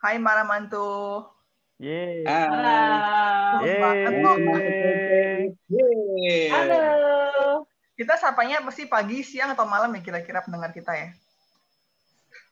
[0.00, 1.28] Hai para mantu.
[1.76, 2.24] Yeay.
[2.24, 2.72] Halo.
[5.68, 6.48] Yeay.
[6.48, 6.80] Halo.
[8.00, 11.12] Kita sapanya pasti pagi, siang, atau malam ya kira-kira pendengar kita ya?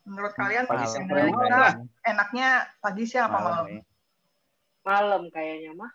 [0.05, 0.77] Menurut kalian Malam.
[0.77, 3.65] pagi siang kita enaknya pagi, siang, apa malam?
[3.65, 3.81] ya.
[4.85, 5.89] Malam kayaknya mah.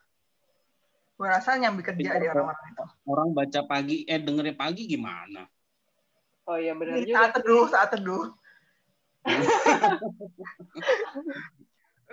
[1.13, 2.85] Gue rasa nyambi kerja deh orang-orang itu.
[3.05, 5.45] Orang baca pagi, eh dengerin pagi gimana?
[6.49, 7.13] Oh iya benar juga.
[7.13, 8.33] saat teduh, saat teduh.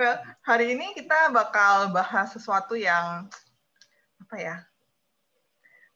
[0.00, 3.28] Well, hari ini kita bakal bahas sesuatu yang
[4.24, 4.56] apa ya?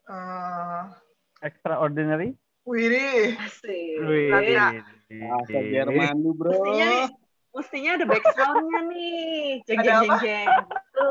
[0.05, 0.81] Eh,
[1.41, 2.37] Extraordinary.
[2.69, 4.05] Widih, Asik.
[4.05, 4.29] Wih.
[4.29, 4.85] Iya.
[5.09, 6.53] Bahasa Jerman lu, bro.
[6.53, 7.07] Mestinya nih,
[7.53, 9.65] mestinya ada backgroundnya nih.
[9.69, 10.49] Jeng jeng jeng jeng.
[10.49, 11.09] Gitu.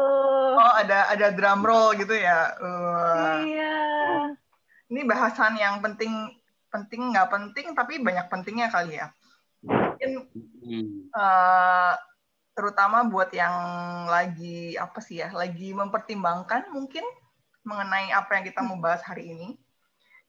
[0.53, 2.53] oh ada ada drum roll gitu ya.
[2.61, 3.41] Wah.
[3.41, 3.77] Iya.
[4.93, 6.13] ini bahasan yang penting
[6.69, 9.09] penting nggak penting tapi banyak pentingnya kali ya.
[10.03, 10.29] Mungkin
[10.63, 11.11] Hmm.
[11.11, 11.93] eh,
[12.55, 13.55] terutama buat yang
[14.07, 17.03] lagi apa sih ya, lagi mempertimbangkan mungkin
[17.67, 19.59] mengenai apa yang kita mau bahas hari ini.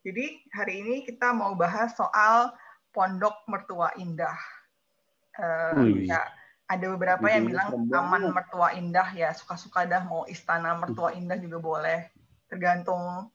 [0.05, 2.53] Jadi hari ini kita mau bahas soal
[2.95, 4.37] pondok mertua indah.
[5.75, 6.07] Wih.
[6.07, 6.23] ya,
[6.71, 11.59] ada beberapa yang bilang taman mertua indah ya suka-suka dah mau istana mertua indah juga
[11.59, 12.07] boleh
[12.47, 13.29] tergantung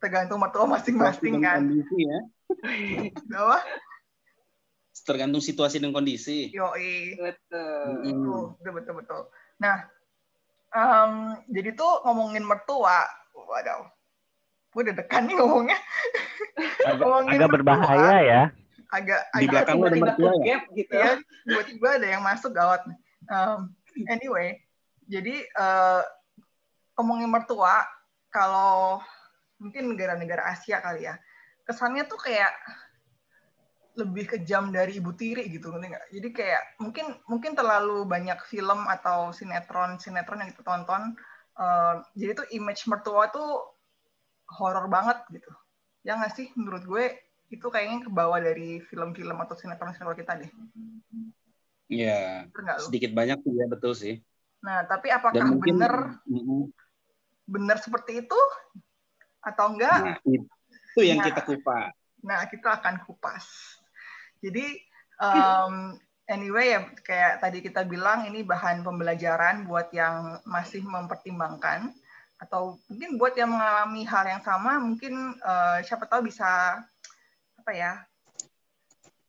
[0.00, 1.60] tergantung mertua masing-masing kan.
[1.60, 2.18] Kondisi ya.
[3.36, 3.58] Apa?
[5.02, 6.52] Tergantung situasi dan kondisi.
[6.52, 7.16] Yoi.
[7.16, 7.84] Betul.
[7.88, 8.04] Mm.
[8.04, 9.20] Betul, betul, betul, betul.
[9.58, 9.76] Nah,
[10.70, 11.12] em,
[11.48, 13.88] jadi tuh ngomongin mertua, waduh,
[14.70, 15.78] gue udah dekan nih ngomongnya,
[16.88, 17.56] Agak, Ngomongin agak mertua.
[17.56, 18.42] berbahaya ya.
[18.90, 20.58] agak Di agak belakang ada mertua ya?
[20.74, 20.92] gitu.
[20.92, 21.10] ya,
[21.46, 22.80] tiba-tiba ada yang masuk gawat.
[23.30, 23.60] Em,
[24.10, 24.58] anyway,
[25.06, 26.02] jadi eh,
[26.98, 27.86] ngomongin mertua,
[28.30, 28.98] kalau
[29.56, 31.16] mungkin negara-negara Asia kali ya,
[31.64, 32.50] kesannya tuh kayak
[33.98, 36.06] lebih kejam dari ibu tiri gitu ngerti nggak?
[36.14, 41.14] Jadi kayak mungkin mungkin terlalu banyak film atau sinetron sinetron yang kita tonton.
[41.60, 43.76] eh, jadi tuh image mertua tuh
[44.58, 45.50] horor banget gitu.
[46.06, 47.04] Ya nggak sih menurut gue
[47.50, 50.50] itu kayaknya kebawa dari film-film atau sinetron-sinetron kita deh.
[51.90, 52.46] Iya.
[52.86, 54.14] Sedikit banyak sih ya betul sih.
[54.62, 55.94] Nah tapi apakah Dan mungkin benar
[56.30, 56.70] Mm-mm.
[57.50, 58.40] benar seperti itu
[59.42, 59.98] atau enggak?
[59.98, 60.16] Nah,
[60.70, 61.26] itu yang Nah.
[61.28, 61.90] kita kupas.
[62.20, 63.79] Nah, kita akan kupas.
[64.40, 64.66] Jadi,
[65.24, 65.96] um,
[66.30, 71.90] anyway ya kayak tadi kita bilang ini bahan pembelajaran buat yang masih mempertimbangkan
[72.40, 76.80] atau mungkin buat yang mengalami hal yang sama, mungkin uh, siapa tahu bisa
[77.60, 78.00] apa ya?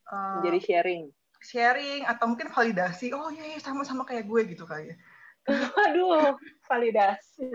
[0.07, 1.03] uh, Jadi sharing.
[1.43, 3.11] sharing atau mungkin validasi.
[3.11, 4.97] Oh iya, iya sama-sama kayak gue gitu kali ya.
[5.91, 6.39] Aduh,
[6.69, 7.51] validasi.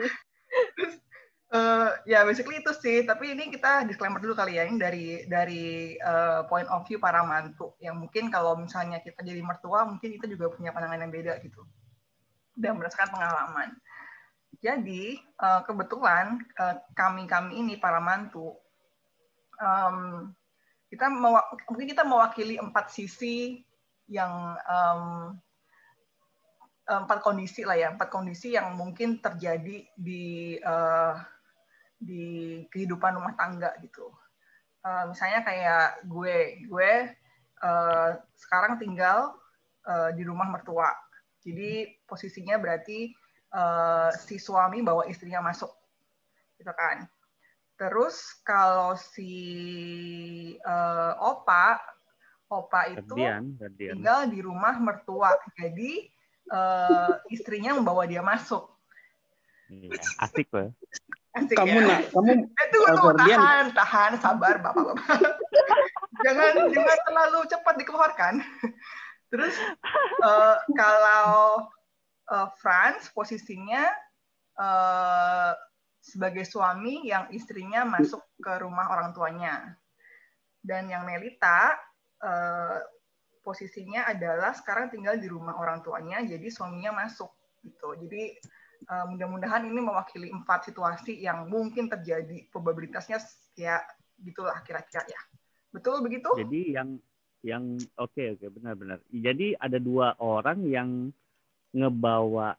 [1.47, 3.07] Eh, ya basically itu sih.
[3.07, 4.67] Tapi ini kita disclaimer dulu kali ya.
[4.67, 7.79] Ini dari dari eh, point of view para mantu.
[7.79, 11.63] Yang mungkin kalau misalnya kita jadi mertua mungkin kita juga punya pandangan yang beda gitu.
[12.59, 13.69] Dan berdasarkan pengalaman.
[14.59, 16.43] Jadi eh, kebetulan
[16.99, 18.51] kami kami ini para mantu
[19.63, 20.29] em,
[20.91, 21.07] kita
[21.71, 23.63] mungkin kita mewakili empat sisi
[24.11, 25.03] yang em,
[26.91, 27.95] empat kondisi lah ya.
[27.95, 31.15] Empat kondisi yang mungkin terjadi di eh,
[31.97, 34.13] di kehidupan rumah tangga gitu
[34.87, 36.91] Eh, misalnya kayak gue gue
[37.59, 39.35] eh, sekarang tinggal
[39.83, 40.95] eh, di rumah mertua
[41.43, 43.11] jadi posisinya berarti
[43.51, 45.75] eh, si suami bawa istrinya masuk
[46.63, 47.11] gitu kan
[47.75, 49.35] terus kalau si
[50.55, 51.83] eh, opa
[52.47, 53.93] opa itu Gantian, gantian.
[53.99, 55.35] tinggal di rumah mertua.
[55.59, 56.07] Jadi
[56.47, 58.71] eh, istrinya membawa dia masuk.
[59.67, 60.71] Iya, asik loh.
[61.37, 61.85] Asik Kamu ya?
[61.85, 65.05] nak, kamu Eh, tunggu, uh, tunggu, tahan, tahan, sabar, bapak-bapak.
[66.25, 68.35] jangan, jangan terlalu cepat dikeluarkan.
[69.31, 69.53] Terus
[70.25, 71.69] eh, kalau
[72.33, 73.85] eh, Franz posisinya
[74.57, 75.53] eh,
[76.01, 79.77] sebagai suami yang istrinya masuk ke rumah orang tuanya,
[80.65, 81.77] dan yang Melita
[82.25, 82.81] eh,
[83.45, 87.29] posisinya adalah sekarang tinggal di rumah orang tuanya, jadi suaminya masuk
[87.61, 87.93] gitu.
[88.09, 88.41] Jadi
[88.85, 93.19] eh, mudah-mudahan ini mewakili empat situasi yang mungkin terjadi probabilitasnya
[93.57, 93.81] ya
[94.21, 95.21] gitulah kira-kira ya.
[95.73, 96.29] Betul begitu?
[96.37, 96.97] Jadi yang
[97.45, 97.65] yang
[98.01, 98.99] oke oke benar-benar.
[99.13, 101.13] Jadi ada dua orang yang
[101.77, 102.57] ngebawa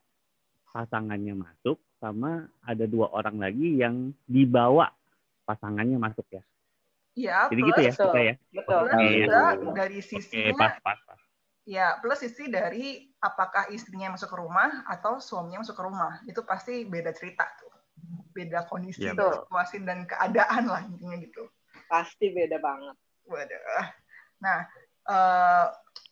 [0.69, 4.93] pasangannya masuk sama ada dua orang lagi yang dibawa
[5.49, 6.43] pasangannya masuk ya.
[7.17, 8.05] Iya, Jadi plus, gitu ya Betul.
[8.05, 8.33] kita ya.
[8.53, 8.81] Betul.
[8.85, 9.73] juga Iya.
[9.73, 11.19] dari sisinya pas pas pas.
[11.65, 16.21] ya plus sisi dari apakah istrinya masuk ke rumah atau suaminya masuk ke rumah.
[16.29, 17.73] Itu pasti beda cerita tuh.
[18.33, 19.49] Beda kondisi, Iya, betul.
[19.49, 21.49] situasi dan keadaan lah intinya gitu.
[21.89, 22.95] Pasti beda banget.
[23.25, 23.85] Waduh.
[24.37, 24.59] Nah,
[25.09, 25.65] eh,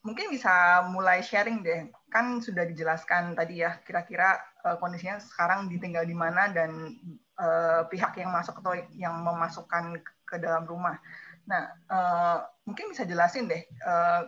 [0.06, 1.90] mungkin bisa mulai sharing deh.
[2.10, 6.96] Kan sudah dijelaskan tadi ya, kira-kira uh, kondisinya sekarang ditinggal di mana dan
[7.38, 10.98] uh, pihak yang masuk atau yang memasukkan ke dalam rumah.
[11.46, 14.26] Nah, uh, mungkin bisa jelasin deh, uh,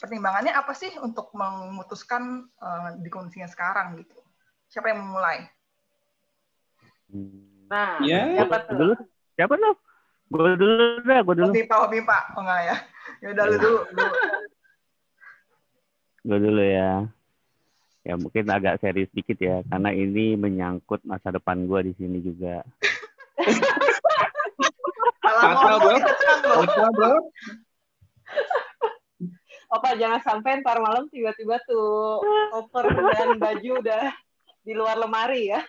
[0.00, 4.16] pertimbangannya apa sih untuk memutuskan uh, di kondisinya sekarang gitu?
[4.72, 5.44] Siapa yang memulai?
[7.68, 8.40] Nah, Ya.
[8.40, 8.76] siapa tuh?
[8.80, 8.94] Dulu,
[9.36, 9.76] siapa lo?
[10.30, 11.50] Gue dulu dah, gue dulu.
[11.50, 12.18] Oh, Bimpa, oh, Bimpa.
[12.38, 12.76] Oh, enggak ya.
[13.20, 13.80] Ya udah lu dulu.
[16.24, 16.90] Gue dulu ya.
[18.00, 22.64] Ya mungkin agak serius dikit ya, karena ini menyangkut masa depan gue di sini juga.
[25.20, 25.96] Fatal, bro.
[26.96, 27.12] bro.
[29.70, 32.18] Opa jangan sampai ntar malam tiba-tiba tuh
[32.50, 34.10] koper dan baju udah
[34.66, 35.62] di luar lemari ya.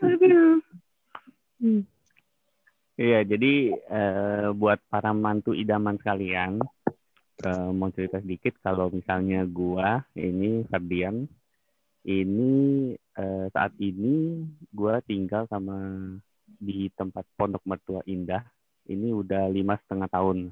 [0.00, 0.64] Aduh.
[2.98, 6.58] Iya, jadi eh, buat para mantu idaman sekalian,
[7.44, 11.28] eh, mau cerita sedikit kalau misalnya gua ini Ferdian,
[12.08, 12.52] ini
[12.96, 14.42] eh, saat ini
[14.74, 15.76] gua tinggal sama
[16.48, 18.42] di tempat Pondok Mertua Indah.
[18.88, 20.48] Ini udah lima setengah tahun.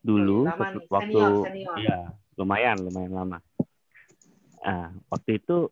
[0.00, 1.74] Dulu Lama waktu, nih, waktu senior, senior.
[1.76, 1.98] iya
[2.40, 3.38] lumayan lumayan lama.
[4.60, 5.68] Nah, waktu itu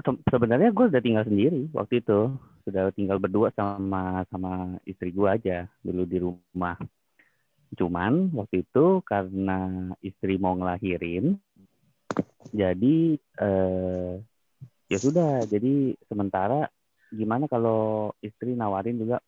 [0.00, 2.18] se- sebenarnya gue udah tinggal sendiri waktu itu
[2.64, 6.76] sudah tinggal berdua sama sama istri gue aja dulu di rumah
[7.76, 11.38] cuman waktu itu karena istri mau ngelahirin
[12.50, 14.12] jadi eh,
[14.90, 16.66] ya sudah jadi sementara
[17.14, 19.22] gimana kalau istri nawarin juga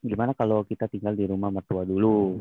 [0.00, 2.40] gimana kalau kita tinggal di rumah mertua dulu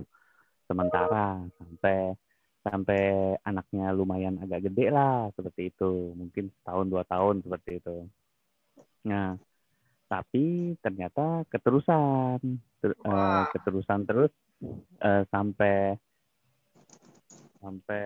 [0.66, 2.18] sementara sampai
[2.66, 3.02] sampai
[3.46, 6.18] anaknya lumayan agak gede lah seperti itu.
[6.18, 7.98] Mungkin setahun dua tahun seperti itu.
[9.06, 9.38] Nah
[10.10, 12.42] tapi ternyata keterusan.
[12.82, 13.46] Ter- Wah.
[13.54, 14.34] keterusan terus
[15.02, 15.98] eh, sampai
[17.62, 18.06] sampai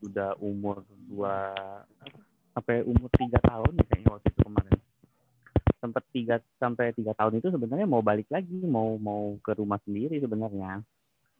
[0.00, 1.52] sudah umur dua
[2.52, 4.78] sampai umur tiga tahun ya kayaknya waktu itu kemarin.
[5.80, 10.16] Sempat tiga sampai tiga tahun itu sebenarnya mau balik lagi mau mau ke rumah sendiri
[10.16, 10.80] sebenarnya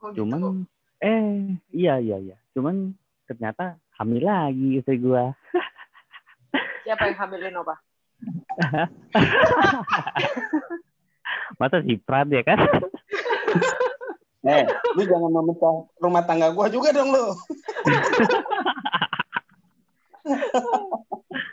[0.02, 0.26] Oh, gitu.
[0.26, 0.66] cuman
[0.98, 2.90] eh iya iya iya cuman
[3.30, 5.30] ternyata hamil lagi istri gua
[6.82, 7.78] Siapa yang hamilin Opa?
[11.62, 12.58] masa si Prat ya kan
[14.42, 14.66] Eh,
[14.98, 17.30] lu jangan memecah rumah tangga gua juga dong lu.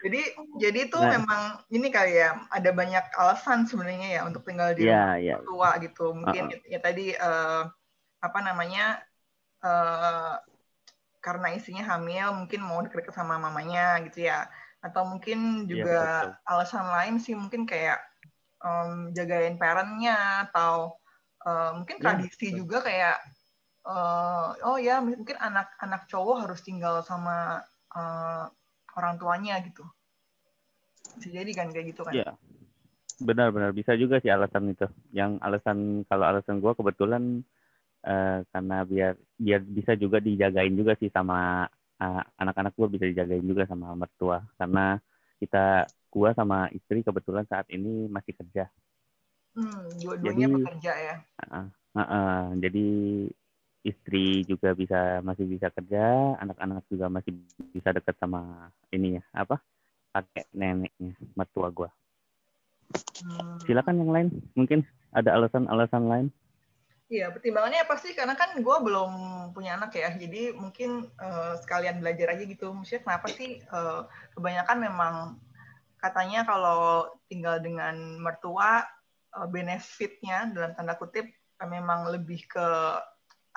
[0.02, 0.22] Jadi
[0.58, 1.22] jadi itu Nah.
[1.22, 5.46] memang ini kali ya ada banyak alasan sebenarnya ya untuk tinggal di rumah iya iya
[5.46, 6.18] tua gitu.
[6.18, 7.62] Mungkin ya tadi eh,
[8.26, 9.00] apa namanya
[9.64, 10.34] eh,
[11.20, 14.48] karena istrinya hamil mungkin mau deket sama mamanya gitu ya.
[14.80, 16.32] Atau mungkin Iya, juga betul.
[16.48, 18.00] alasan lain sih mungkin kayak
[18.64, 20.96] em, jagain parentnya atau
[21.48, 22.60] eh, mungkin Iya, tradisi betul.
[22.64, 23.18] juga kayak
[23.88, 27.64] eh, oh ya mungkin anak-anak cowok harus tinggal sama
[27.96, 28.44] eh,
[28.98, 29.84] orang tuanya gitu.
[31.20, 32.16] Bisa jadi kan kayak gitu kan.
[32.16, 32.32] Iya.
[33.20, 34.88] Benar-benar bisa juga sih alasan itu.
[35.12, 35.78] Yang alasan
[36.08, 37.44] kalau alasan gua kebetulan
[38.04, 41.68] eh, karena biar biar bisa juga dijagain juga sih sama
[42.00, 45.00] eh, anak-anak gua bisa dijagain juga sama mertua karena
[45.40, 48.68] kita gua sama istri kebetulan saat ini masih kerja.
[49.56, 51.16] Hmm, dua-duanya Jadi- bekerja ya.
[51.90, 52.88] Heeh, jadi
[53.82, 57.34] istri juga bisa masih bisa kerja, anak-anak juga masih
[57.74, 59.58] bisa dekat sama ini ya apa
[60.14, 61.90] kakek neneknya mertua gua.
[63.26, 63.58] Hmm.
[63.66, 66.28] Silakan yang lain, mungkin ada alasan-alasan lain.
[67.10, 68.14] Iya, pertimbangannya apa sih?
[68.14, 69.12] Karena kan gue belum
[69.58, 72.70] punya anak ya, jadi mungkin eh, sekalian belajar aja gitu.
[72.70, 74.02] Maksudnya kenapa sih eh,
[74.38, 75.16] kebanyakan memang
[75.98, 78.86] katanya kalau tinggal dengan mertua
[79.34, 82.68] eh, benefitnya dalam tanda kutip eh, memang lebih ke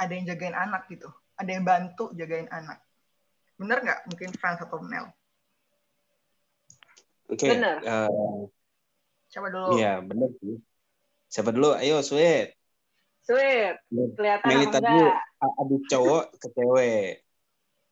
[0.00, 2.80] ada yang jagain anak gitu, ada yang bantu jagain anak.
[3.61, 4.00] Bener nggak?
[4.09, 5.12] Mungkin Frans atau Mel?
[7.28, 7.52] Oke.
[7.52, 7.85] Bener.
[7.85, 8.49] eh,
[9.28, 9.76] Coba dulu.
[9.76, 10.56] Iya, bener sih.
[11.28, 11.76] Siapa dulu?
[11.76, 12.62] Ayo, Sweet.
[13.23, 13.75] Sweet,
[14.19, 15.19] kelihatan Meli apa tadi enggak?
[15.62, 17.11] adik cowok ke cewek.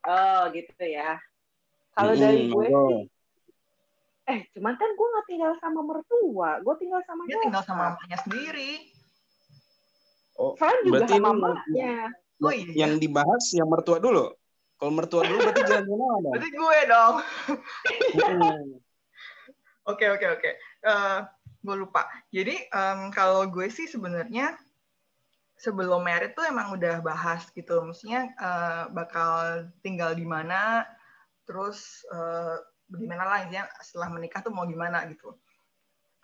[0.06, 1.18] Oh gitu ya.
[1.94, 2.98] Kalau Mm-mm, dari gue sih,
[4.30, 8.18] eh cuman kan gue nggak tinggal sama mertua, gue tinggal sama Dia tinggal sama mamanya
[8.22, 8.70] sendiri.
[10.40, 11.94] Oh, Fran juga berarti sama mamanya.
[12.40, 12.72] Oh iya.
[12.72, 14.32] yang dibahas yang mertua dulu.
[14.80, 16.30] Kalau mertua dulu berarti jalan-jalan ada.
[16.32, 17.14] Berarti gue dong.
[19.90, 20.50] Oke oke oke.
[20.86, 21.18] Eh,
[21.66, 22.06] gue lupa.
[22.30, 24.54] Jadi em, kalau gue sih sebenarnya
[25.60, 27.84] sebelum merit tuh emang udah bahas gitu.
[27.84, 30.88] Maksudnya eh, bakal tinggal di mana,
[31.44, 32.56] terus eh,
[32.90, 35.36] gimana lah intinya setelah menikah tuh mau gimana gitu.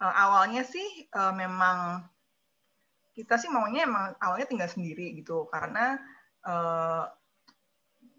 [0.00, 2.08] Eh, awalnya sih eh, memang
[3.16, 5.96] kita sih maunya emang awalnya tinggal sendiri gitu karena
[6.44, 7.08] uh,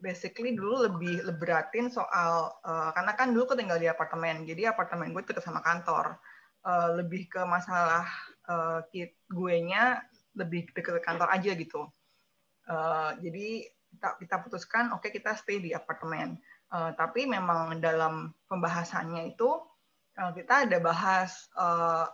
[0.02, 5.14] basically dulu lebih leberatin soal uh, karena kan dulu aku tinggal di apartemen jadi apartemen
[5.14, 6.18] gue dekat sama kantor
[6.66, 8.10] uh, lebih ke masalah
[8.50, 8.82] uh,
[9.30, 10.02] gue nya
[10.38, 11.90] lebih dekat ke kantor aja gitu.
[12.70, 13.66] Uh, jadi
[13.98, 16.38] kita kita putuskan oke okay, kita stay di apartemen.
[16.68, 19.50] Uh, tapi memang dalam pembahasannya itu
[20.20, 22.06] uh, kita ada bahas uh,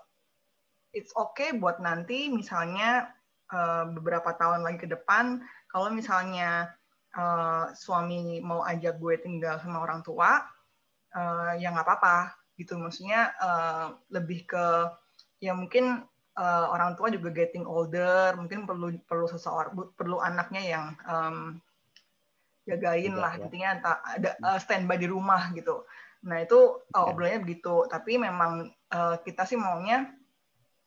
[0.93, 3.09] it's okay buat nanti misalnya
[3.49, 5.41] uh, beberapa tahun lagi ke depan
[5.73, 6.69] kalau misalnya
[7.17, 10.45] uh, suami mau ajak gue tinggal sama orang tua
[11.17, 12.37] uh, ya nggak apa-apa.
[12.53, 14.65] Gitu maksudnya uh, lebih ke
[15.41, 16.05] ya mungkin
[16.37, 21.37] uh, orang tua juga getting older mungkin perlu perlu seseorang perlu anaknya yang um,
[22.63, 23.43] jagain lah ya.
[23.43, 23.69] intinya
[24.07, 25.83] ada uh, standby di rumah gitu.
[26.23, 27.85] Nah itu uh, obrolannya begitu.
[27.91, 30.07] Tapi memang uh, kita sih maunya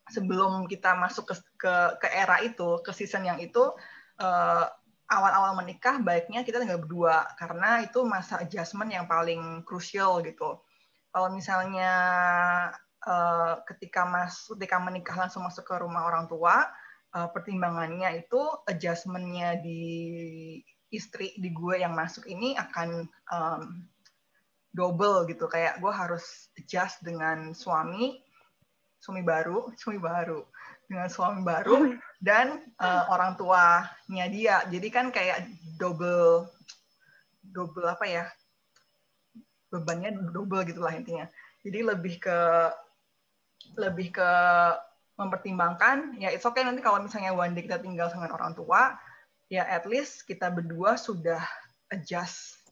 [0.09, 3.75] sebelum kita masuk ke ke, ke era itu, ke season yang itu
[4.23, 4.65] eh,
[5.11, 7.26] awal-awal menikah baiknya kita tinggal berdua.
[7.35, 10.62] Karena itu masa adjustment yang paling krusial gitu.
[11.11, 11.91] Kalau misalnya
[13.06, 16.66] uh, ketika mas ketika menikah langsung masuk ke rumah orang tua,
[17.14, 19.82] uh, pertimbangannya itu adjustmentnya di
[20.90, 23.62] istri di gue yang masuk ini akan um,
[24.70, 28.20] double gitu kayak gue harus adjust dengan suami
[29.00, 30.42] suami baru, suami baru
[30.86, 31.94] dengan suami baru
[32.26, 34.56] dan uh, orang tuanya dia.
[34.66, 35.46] Jadi kan kayak
[35.78, 36.50] double
[37.46, 38.26] double apa ya?
[39.66, 41.26] bebannya double gitulah intinya.
[41.66, 42.38] Jadi lebih ke
[43.76, 44.30] lebih ke
[45.16, 48.96] mempertimbangkan ya it's okay nanti kalau misalnya one day kita tinggal dengan orang tua
[49.48, 51.40] ya at least kita berdua sudah
[51.88, 52.66] adjust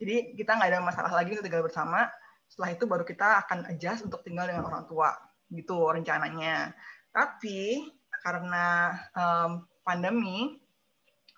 [0.00, 2.08] jadi kita nggak ada masalah lagi untuk tinggal bersama
[2.50, 5.14] setelah itu baru kita akan adjust untuk tinggal dengan orang tua
[5.54, 6.74] gitu rencananya.
[7.14, 7.86] Tapi
[8.26, 10.58] karena um, pandemi,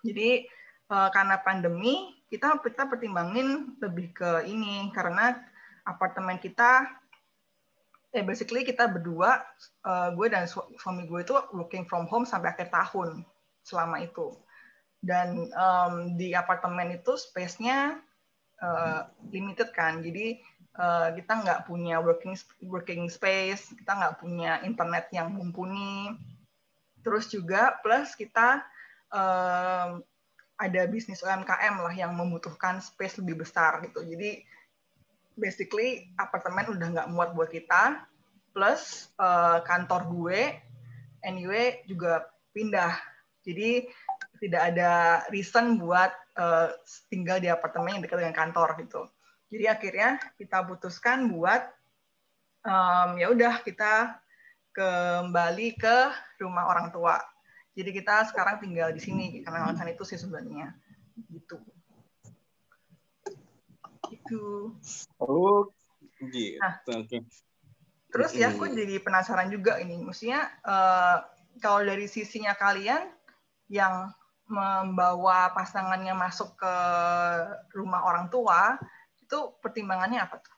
[0.01, 0.45] jadi
[0.89, 5.37] uh, karena pandemi kita kita pertimbangin lebih ke ini karena
[5.85, 6.87] apartemen kita
[8.13, 9.41] eh basically kita berdua
[9.83, 13.25] uh, gue dan su suami gue itu working from home sampai akhir tahun
[13.65, 14.37] selama itu
[15.01, 17.97] dan um, di apartemen itu space-nya
[18.61, 20.37] uh, limited kan jadi
[20.77, 22.33] uh, kita nggak punya working
[22.65, 26.13] working space, kita nggak punya internet yang mumpuni.
[27.03, 28.63] Terus juga plus kita
[29.11, 29.99] uh,
[30.57, 34.01] ada bisnis UMKM lah yang membutuhkan space lebih besar gitu.
[34.05, 34.45] Jadi
[35.35, 38.05] basically apartemen udah nggak muat buat kita.
[38.53, 40.41] Plus uh, kantor gue
[41.25, 42.93] anyway juga pindah.
[43.43, 43.89] Jadi
[44.39, 46.71] tidak ada reason buat uh,
[47.09, 49.09] tinggal di apartemen yang dekat dengan kantor gitu.
[49.53, 51.61] Jadi akhirnya kita putuskan buat
[52.65, 54.17] um, ya udah kita
[54.73, 55.97] kembali ke
[56.41, 57.21] rumah orang tua.
[57.73, 60.73] Jadi kita sekarang tinggal di sini karena alasan itu sih sebenarnya
[61.29, 61.61] gitu.
[64.11, 64.75] Itu.
[65.21, 65.71] Oh,
[66.19, 66.59] gitu.
[66.59, 67.23] Nah, Oke.
[68.13, 71.25] Terus ya aku jadi penasaran juga ini, maksudnya uh,
[71.57, 73.09] kalau dari sisinya kalian
[73.73, 74.13] yang
[74.45, 76.75] membawa pasangannya masuk ke
[77.73, 78.77] rumah orang tua,
[79.17, 80.55] itu pertimbangannya apa tuh?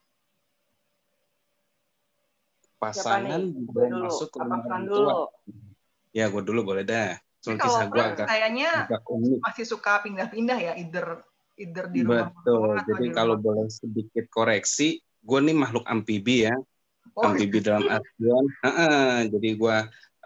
[2.75, 3.39] Pasangan
[3.71, 5.13] belum masuk ke rumah orang tua.
[6.11, 7.15] Ya, gue dulu boleh dah.
[7.39, 9.01] Soal kisah gue agak kayaknya agak
[9.47, 11.23] masih suka pindah-pindah ya, either
[11.55, 12.75] either di rumah Betul.
[12.83, 13.45] Jadi kalau rumah.
[13.45, 16.55] boleh sedikit koreksi, gue nih makhluk amfibi ya.
[17.15, 17.31] Oh.
[17.31, 19.77] Amfibi dalam artian, uh, jadi gue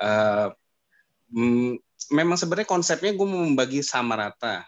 [0.01, 0.47] uh,
[1.29, 1.73] mm,
[2.15, 4.65] memang sebenarnya konsepnya gue mau membagi sama rata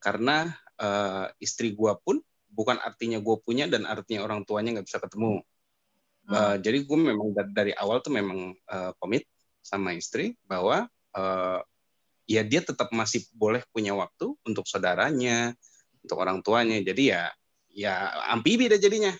[0.00, 0.48] karena
[0.80, 5.44] uh, istri gue pun bukan artinya gue punya dan artinya orang tuanya nggak bisa ketemu.
[6.24, 6.32] Hmm.
[6.32, 9.28] Uh, jadi gue memang dari, dari awal tuh memang uh, komit
[9.60, 11.60] sama istri bahwa uh,
[12.26, 15.52] ya dia tetap masih boleh punya waktu untuk saudaranya,
[16.04, 16.78] untuk orang tuanya.
[16.82, 17.30] Jadi ya
[17.72, 19.12] ya amfibi deh jadinya.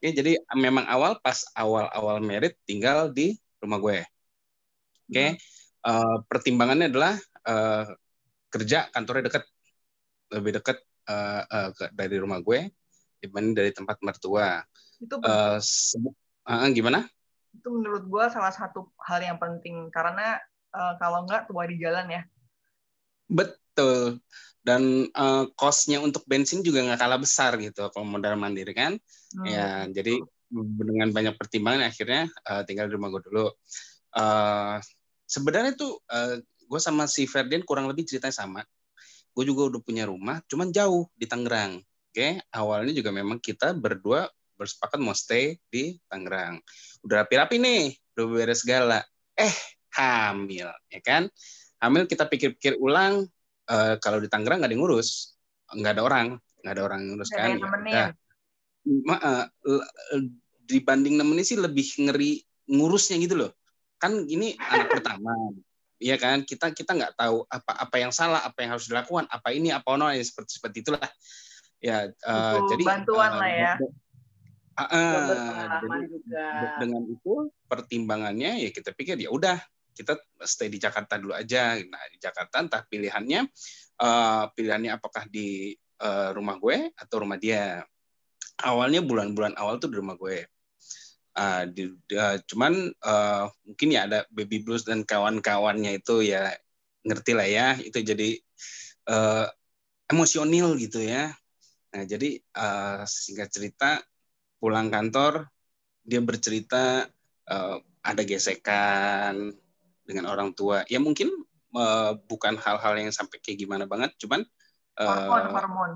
[0.00, 4.00] Oke, jadi memang awal pas awal-awal merit tinggal di rumah gue.
[5.12, 5.36] Oke, hmm.
[5.84, 7.84] uh, pertimbangannya adalah uh,
[8.48, 9.44] kerja kantornya dekat,
[10.32, 12.72] lebih dekat uh, uh, dari rumah gue
[13.20, 14.64] dibanding dari tempat mertua.
[14.96, 15.60] Itu uh,
[16.48, 17.04] uh, gimana?
[17.52, 20.40] Itu menurut gue salah satu hal yang penting karena
[20.72, 22.22] uh, kalau nggak tua di jalan ya.
[23.80, 24.20] Betul.
[24.60, 29.00] Dan uh, cost-nya untuk bensin juga nggak kalah besar gitu kalau modal mandiri kan.
[29.32, 29.46] Hmm.
[29.48, 30.20] Ya, jadi
[30.52, 33.48] dengan banyak pertimbangan akhirnya uh, tinggal di rumah gue dulu.
[34.12, 34.76] Uh,
[35.24, 38.60] sebenarnya tuh uh, gue sama si Ferdian kurang lebih ceritanya sama
[39.34, 41.78] gue juga udah punya rumah, cuman jauh di Tangerang.
[42.10, 42.32] Oke, okay?
[42.50, 44.26] awalnya juga memang kita berdua
[44.58, 46.58] bersepakat mau stay di Tangerang.
[47.06, 48.98] Udah rapi-rapi nih, udah beres segala.
[49.38, 49.54] Eh,
[49.94, 51.30] hamil, ya kan?
[51.78, 53.30] Hamil kita pikir-pikir ulang,
[53.70, 55.38] uh, kalau di Tangerang nggak ada yang ngurus,
[55.70, 56.26] nggak ada orang,
[56.66, 57.48] nggak ada orang yang ngurus kan?
[57.86, 58.06] Ya,
[59.06, 59.44] Ma, uh,
[60.66, 63.52] dibanding nemenin sih lebih ngeri ngurusnya gitu loh.
[64.02, 65.30] Kan ini anak pertama,
[66.00, 69.52] Iya kan kita kita nggak tahu apa apa yang salah apa yang harus dilakukan apa
[69.52, 71.08] ini apa ono ya seperti seperti itulah
[71.76, 73.72] ya uh, jadi bantuan uh, lah ya
[74.80, 75.20] uh, uh,
[75.84, 76.46] jadi, juga.
[76.80, 79.60] dengan itu pertimbangannya ya kita pikir ya udah
[80.00, 80.16] kita
[80.48, 81.76] stay di Jakarta dulu aja.
[81.76, 83.44] Nah di Jakarta entah pilihannya
[84.00, 87.84] uh, pilihannya apakah di uh, rumah gue atau rumah dia.
[88.60, 90.44] Awalnya bulan-bulan awal tuh di rumah gue.
[91.30, 96.52] Uh, di, uh, cuman uh, mungkin ya ada baby blues dan kawan-kawannya itu ya
[97.04, 97.66] ngerti lah ya.
[97.76, 98.36] Itu jadi
[99.08, 99.48] uh,
[100.08, 101.32] emosional gitu ya.
[101.92, 104.00] Nah jadi uh, singkat cerita
[104.60, 105.48] pulang kantor
[106.04, 107.08] dia bercerita
[107.48, 109.52] uh, ada gesekan
[110.10, 110.82] dengan orang tua.
[110.90, 111.30] Ya mungkin
[111.78, 114.42] uh, bukan hal-hal yang sampai kayak gimana banget, cuman
[114.98, 115.90] hormon uh, hormon.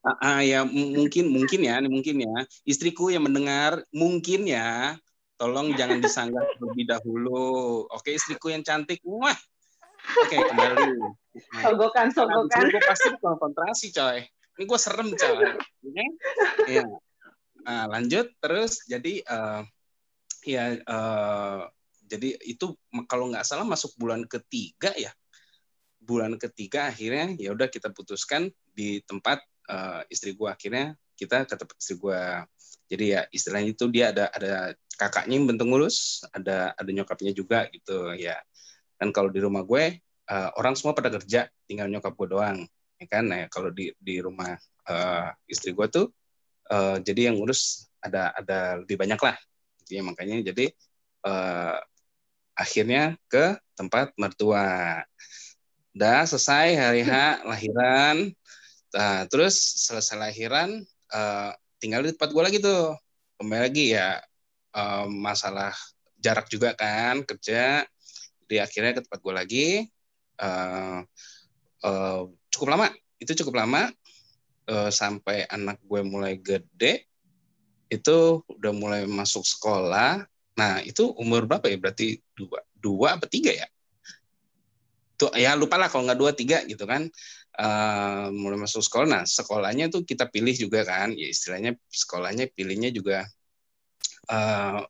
[0.00, 2.36] Ah, ah, ya mungkin mungkin ya mungkin ya.
[2.68, 4.96] Istriku yang mendengar mungkin ya.
[5.40, 7.84] Tolong jangan disanggah terlebih dahulu.
[7.88, 9.36] Oke istriku yang cantik wah.
[10.24, 10.92] Oke kembali.
[11.64, 12.64] Sogokan sogokan.
[12.72, 14.18] Gue pasti konsentrasi coy.
[14.56, 15.36] Ini gue serem coy.
[15.84, 16.04] Oke?
[16.68, 16.84] Ya
[17.64, 19.62] nah, lanjut terus jadi uh,
[20.44, 21.68] ya uh,
[22.10, 22.74] jadi itu
[23.06, 25.14] kalau nggak salah masuk bulan ketiga ya.
[26.02, 29.38] Bulan ketiga akhirnya ya udah kita putuskan di tempat
[29.70, 32.20] uh, istri gue akhirnya kita ke tempat istri gue
[32.90, 37.70] jadi ya istilahnya itu dia ada ada kakaknya yang bentuk ngurus ada ada nyokapnya juga
[37.70, 38.34] gitu ya.
[38.98, 42.58] Kan kalau di rumah gue uh, orang semua pada kerja tinggal nyokap gue doang
[42.98, 43.30] ya kan?
[43.30, 44.58] Nah kalau di di rumah
[44.90, 46.10] uh, istri gue tuh
[46.74, 49.36] uh, jadi yang ngurus ada ada lebih banyak lah
[49.84, 50.72] gitu ya makanya jadi
[51.26, 51.76] uh,
[52.60, 55.00] akhirnya ke tempat mertua
[55.96, 58.36] udah selesai hari H lahiran
[58.90, 60.82] Nah, terus selesai lahiran
[61.14, 62.98] uh, tinggal di tempat gue lagi tuh.
[63.38, 64.18] Kembali lagi ya
[64.74, 65.72] uh, masalah
[66.18, 67.86] jarak juga kan kerja.
[68.50, 69.68] Di akhirnya ke tempat gue lagi.
[70.40, 71.06] Uh,
[71.86, 72.90] uh, cukup lama.
[73.22, 73.86] Itu cukup lama
[74.66, 77.06] uh, sampai anak gue mulai gede.
[77.86, 80.26] Itu udah mulai masuk sekolah.
[80.60, 81.80] Nah itu umur berapa ya?
[81.80, 83.64] Berarti dua, dua apa tiga ya?
[85.16, 87.08] Tuh ya lupa lah kalau nggak dua tiga gitu kan
[87.60, 89.08] uh, mulai masuk sekolah.
[89.08, 93.26] Nah, sekolahnya tuh kita pilih juga kan, ya istilahnya sekolahnya pilihnya juga
[94.30, 94.84] uh,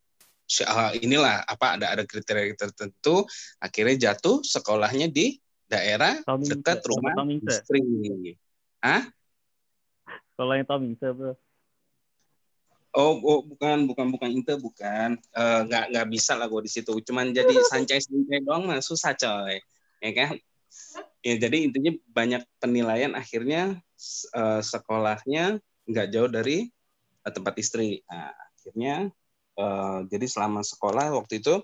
[0.99, 3.27] inilah apa ada ada kriteria tertentu.
[3.63, 5.39] Akhirnya jatuh sekolahnya di
[5.71, 6.59] daerah Tomingse.
[6.59, 7.63] dekat rumah Tomingse.
[7.63, 7.81] istri.
[8.83, 9.07] Hah?
[10.35, 11.39] Sekolahnya Tomingse, bro.
[12.91, 15.15] Oh, oh, bukan, bukan, bukan itu, bukan.
[15.31, 16.91] Uh, nggak, nggak bisa lah gue di situ.
[17.07, 19.63] Cuman jadi sancai sancai doang mah susah coy,
[20.03, 20.35] ya kan?
[21.21, 23.77] ya jadi intinya banyak penilaian akhirnya
[24.33, 26.71] uh, sekolahnya nggak jauh dari
[27.27, 29.13] uh, tempat istri nah, akhirnya
[29.61, 31.61] uh, jadi selama sekolah waktu itu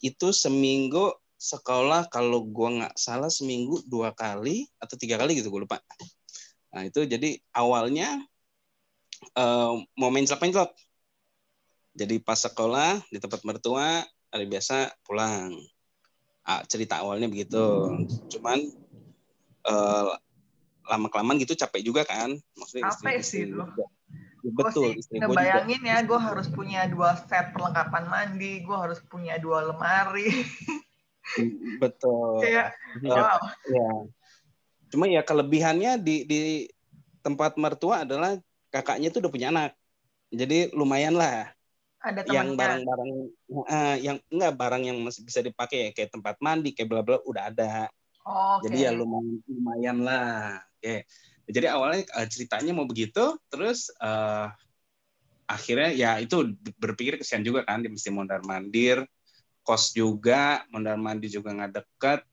[0.00, 5.68] itu seminggu sekolah kalau gua nggak salah seminggu dua kali atau tiga kali gitu gue
[5.68, 5.84] lupa
[6.72, 8.24] nah itu jadi awalnya
[9.32, 10.74] uh, mau main celak
[11.94, 14.02] jadi pas sekolah di tempat mertua
[14.34, 15.54] hari biasa pulang.
[16.44, 17.88] Ah, cerita awalnya begitu.
[18.34, 18.58] Cuman
[19.64, 20.10] uh, eh,
[20.90, 22.34] lama kelamaan gitu capek juga kan?
[22.58, 23.70] Maksudnya capek istri, sih lo
[24.44, 29.40] betul gue sih ngebayangin ya gue harus punya dua set perlengkapan mandi gue harus punya
[29.40, 30.44] dua lemari.
[31.80, 32.44] Betul.
[32.44, 33.40] Kayak wow.
[33.64, 33.88] ya.
[34.92, 36.40] Cuma ya kelebihannya di di
[37.24, 38.36] tempat mertua adalah
[38.74, 39.78] kakaknya tuh udah punya anak
[40.34, 41.54] jadi lumayan lah
[42.02, 43.10] ada yang barang-barang
[43.70, 47.22] uh, yang enggak barang yang masih bisa dipakai ya kayak tempat mandi kayak bla bla
[47.22, 47.88] udah ada
[48.24, 48.72] Oh, okay.
[48.72, 50.64] Jadi ya lumayan lumayan lah.
[50.80, 50.80] Oke.
[50.80, 50.98] Okay.
[51.44, 54.48] Jadi awalnya uh, ceritanya mau begitu, terus uh,
[55.44, 59.04] akhirnya ya itu berpikir kesian juga kan, dia mesti mondar mandir,
[59.60, 62.24] kos juga, mondar mandir juga nggak deket.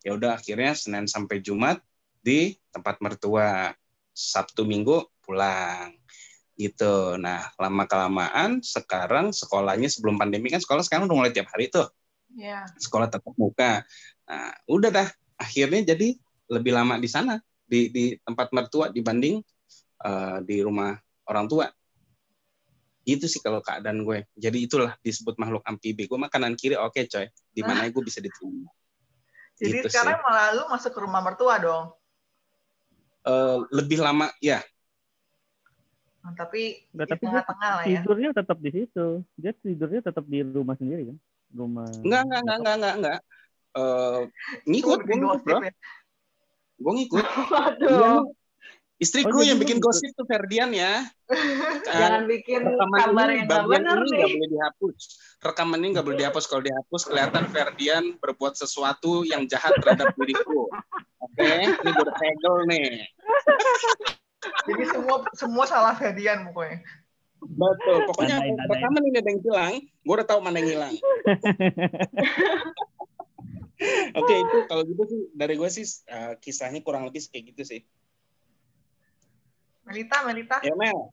[0.00, 1.84] Ya udah akhirnya Senin sampai Jumat
[2.24, 3.76] di tempat mertua,
[4.16, 5.96] Sabtu Minggu pulang
[6.54, 7.18] gitu.
[7.18, 11.90] Nah lama kelamaan sekarang sekolahnya sebelum pandemi kan sekolah sekarang udah mulai tiap hari tuh.
[12.36, 12.68] Yeah.
[12.78, 13.82] Sekolah tetap muka.
[14.28, 15.08] Nah udah dah
[15.40, 16.14] akhirnya jadi
[16.52, 19.40] lebih lama di sana di di tempat mertua dibanding
[20.04, 20.94] uh, di rumah
[21.26, 21.66] orang tua
[23.04, 27.04] itu sih kalau keadaan gue jadi itulah disebut makhluk amfibi gue makanan kiri oke okay,
[27.04, 28.68] coy di mana gue bisa diterima
[29.60, 30.24] jadi gitu sekarang sih.
[30.24, 31.92] malah lu masuk ke rumah mertua dong
[33.28, 34.64] uh, lebih lama ya nah,
[36.32, 40.72] tapi Nggak, tapi tengah-tengah lah ya tidurnya tetap di situ dia tidurnya tetap di rumah
[40.80, 41.18] sendiri kan
[41.54, 41.88] rumah.
[42.02, 43.18] Enggak, enggak, enggak, enggak, enggak, enggak.
[43.74, 44.18] Uh,
[44.66, 45.58] ngikut, gue ngikut, bro.
[46.78, 47.24] Gue ngikut.
[47.54, 48.22] Waduh.
[49.02, 51.02] Istriku oh, yang bikin gosip tuh Ferdian ya.
[51.86, 54.22] Jangan bikin kabar yang nggak benar nih.
[54.22, 54.96] Nggak boleh dihapus.
[55.42, 56.44] Rekaman ini nggak boleh dihapus.
[56.46, 60.70] Kalau dihapus kelihatan Ferdian berbuat sesuatu yang jahat terhadap diriku.
[61.24, 61.74] Oke, okay?
[61.74, 62.90] ini gue segel nih.
[64.68, 66.80] Jadi semua semua salah Ferdian pokoknya.
[67.44, 68.08] Betul.
[68.08, 69.74] Pokoknya rekaman ini ada yang hilang.
[70.04, 70.94] Gue udah tahu mana yang hilang.
[74.14, 77.62] Oke, okay, itu kalau gitu sih dari gue sih uh, kisahnya kurang lebih kayak gitu
[77.68, 77.80] sih.
[79.84, 80.56] Melita, Melita.
[80.64, 81.12] Ya, Mel.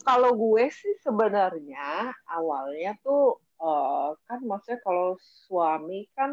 [0.00, 6.32] Kalau gue sih sebenarnya awalnya tuh uh, kan maksudnya kalau suami kan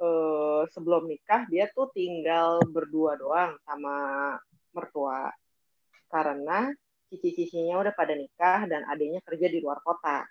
[0.00, 3.96] uh, sebelum nikah dia tuh tinggal berdua doang sama
[4.74, 5.30] mertua.
[6.10, 6.68] Karena
[7.08, 10.26] cici-cicinya udah pada nikah dan adiknya kerja di luar kota.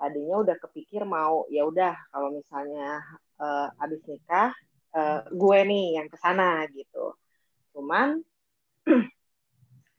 [0.00, 2.98] Tadinya udah kepikir mau ya udah kalau misalnya
[3.38, 4.50] uh, abis nikah
[4.96, 7.14] uh, gue nih yang ke sana gitu.
[7.76, 8.18] Cuman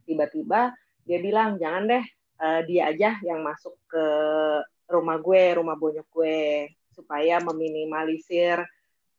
[0.10, 0.76] tiba-tiba
[1.08, 2.06] dia bilang jangan deh
[2.44, 4.06] uh, dia aja yang masuk ke
[4.92, 8.62] rumah gue rumah bonyok gue supaya meminimalisir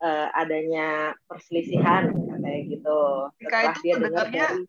[0.00, 2.12] uh, adanya perselisihan
[2.44, 3.00] kayak gitu.
[3.40, 4.60] Setelah dia dengar dari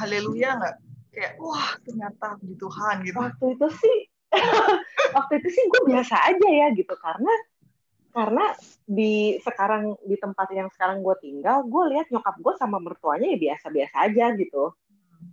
[0.00, 0.74] haleluya nggak?
[1.12, 3.18] Kayak wah ternyata puji Tuhan gitu.
[3.20, 3.96] Waktu itu sih
[5.16, 6.94] waktu itu sih gue biasa aja ya gitu.
[6.96, 7.32] Karena
[8.08, 8.44] karena
[8.88, 13.38] di sekarang di tempat yang sekarang gue tinggal gue lihat nyokap gue sama mertuanya ya
[13.38, 14.72] biasa-biasa aja gitu.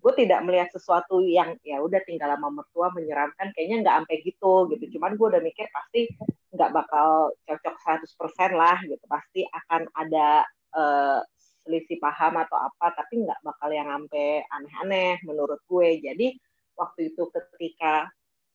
[0.01, 4.53] Gue tidak melihat sesuatu yang ya udah tinggal sama mertua menyeramkan kayaknya nggak sampai gitu
[4.75, 4.83] gitu.
[4.97, 6.11] Cuman gue udah mikir pasti
[6.55, 9.05] nggak bakal cocok 100% lah gitu.
[9.07, 10.43] Pasti akan ada
[10.75, 11.19] uh,
[11.65, 15.99] selisih paham atau apa tapi nggak bakal yang sampai aneh-aneh menurut gue.
[15.99, 16.37] Jadi
[16.77, 18.07] waktu itu ketika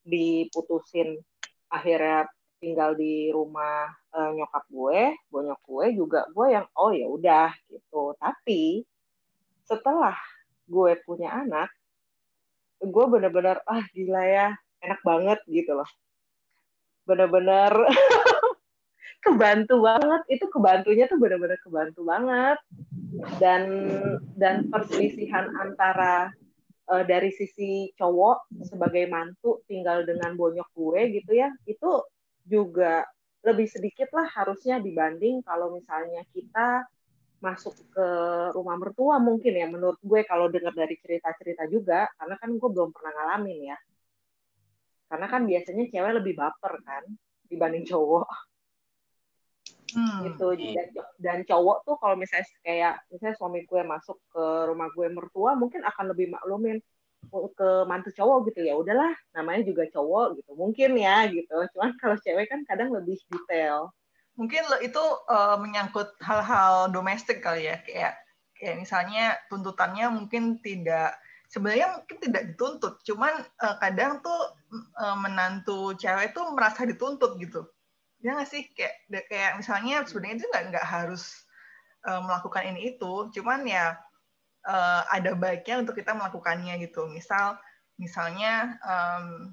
[0.07, 1.18] diputusin
[1.68, 2.31] akhirnya
[2.62, 8.14] tinggal di rumah uh, nyokap gue bonyok gue juga gue yang oh ya udah gitu.
[8.16, 8.87] Tapi
[9.66, 10.14] setelah
[10.70, 11.70] gue punya anak
[12.81, 14.49] gue bener-bener ah gila ya
[14.81, 15.90] enak banget gitu loh.
[17.05, 17.75] Bener-bener
[19.20, 20.22] kebantu banget.
[20.28, 22.59] Itu kebantunya tuh bener-bener kebantu banget.
[23.38, 23.62] Dan
[24.35, 26.33] dan perselisihan antara
[26.90, 31.90] uh, dari sisi cowok sebagai mantu tinggal dengan bonyok gue gitu ya itu
[32.44, 33.06] juga
[33.46, 36.85] lebih sedikit lah harusnya dibanding kalau misalnya kita
[37.40, 38.09] masuk ke
[38.52, 42.92] rumah mertua mungkin ya menurut gue kalau dengar dari cerita-cerita juga karena kan gue belum
[42.92, 43.78] pernah ngalamin ya.
[45.09, 47.02] Karena kan biasanya cewek lebih baper kan
[47.48, 48.28] dibanding cowok
[49.94, 50.20] hmm.
[50.31, 50.55] gitu.
[50.57, 55.57] Dan, dan cowok tuh kalau misalnya kayak misalnya suami gue masuk ke rumah gue mertua
[55.59, 56.79] mungkin akan lebih maklumin
[57.31, 58.66] ke mantu cowok gitu.
[58.66, 60.50] Ya udahlah namanya juga cowok gitu.
[60.57, 61.57] Mungkin ya gitu.
[61.76, 63.92] Cuman kalau cewek kan kadang lebih detail.
[64.38, 67.76] Mungkin itu uh, menyangkut hal-hal domestik kali ya.
[67.85, 68.14] Kayak
[68.57, 71.16] kayak misalnya tuntutannya mungkin tidak
[71.50, 73.03] sebenarnya mungkin tidak dituntut.
[73.05, 74.40] Cuman uh, kadang tuh
[74.96, 77.68] uh, menantu cewek tuh merasa dituntut gitu
[78.20, 78.62] ya nggak sih?
[78.72, 78.94] Kayak
[79.28, 81.44] kayak misalnya sebenarnya itu nggak nggak harus
[82.04, 83.12] uh, melakukan ini itu.
[83.35, 83.96] Cuman ya
[84.68, 87.09] uh, ada baiknya untuk kita melakukannya gitu.
[87.09, 87.56] Misal
[87.96, 89.52] misalnya um,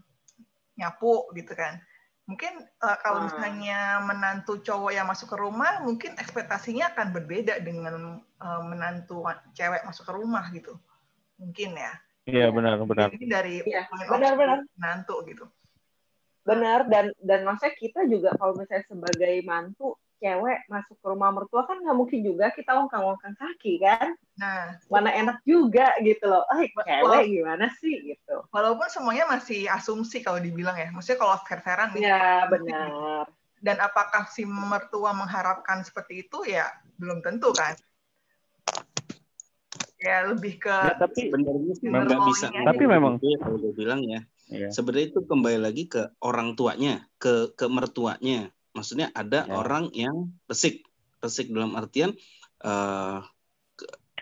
[0.76, 1.80] nyapu gitu kan.
[2.28, 3.28] Mungkin uh, kalau hmm.
[3.32, 9.24] misalnya menantu cowok yang masuk ke rumah mungkin ekspektasinya akan berbeda dengan uh, menantu
[9.56, 10.76] cewek masuk ke rumah gitu.
[11.40, 11.94] Mungkin ya.
[12.28, 13.08] Iya benar benar.
[13.16, 14.60] Ini dari ya, benar benar.
[14.76, 15.48] menantu gitu
[16.48, 21.68] benar dan dan masa kita juga kalau misalnya sebagai mantu cewek masuk ke rumah mertua
[21.70, 24.18] kan nggak mungkin juga kita ongkang-ongkang kaki kan.
[24.38, 26.42] Nah, mana enak juga gitu loh.
[26.50, 28.42] Ah, cewek gimana sih gitu.
[28.50, 30.90] Walaupun semuanya masih asumsi kalau dibilang ya.
[30.90, 33.30] Maksudnya kalau fair-fairan Ya, benar.
[33.58, 36.66] Dan apakah si mertua mengharapkan seperti itu ya
[36.98, 37.78] belum tentu kan.
[39.98, 42.48] Ya lebih ke ya, tapi sebenarnya sih nggak bisa.
[42.54, 44.72] Tapi memang kalau gue bilang ya, ya.
[44.72, 49.58] sebenarnya itu kembali lagi ke orang tuanya, ke ke mertuanya Maksudnya ada ya.
[49.58, 50.86] orang yang resik,
[51.18, 52.14] resik dalam artian
[52.62, 53.26] uh,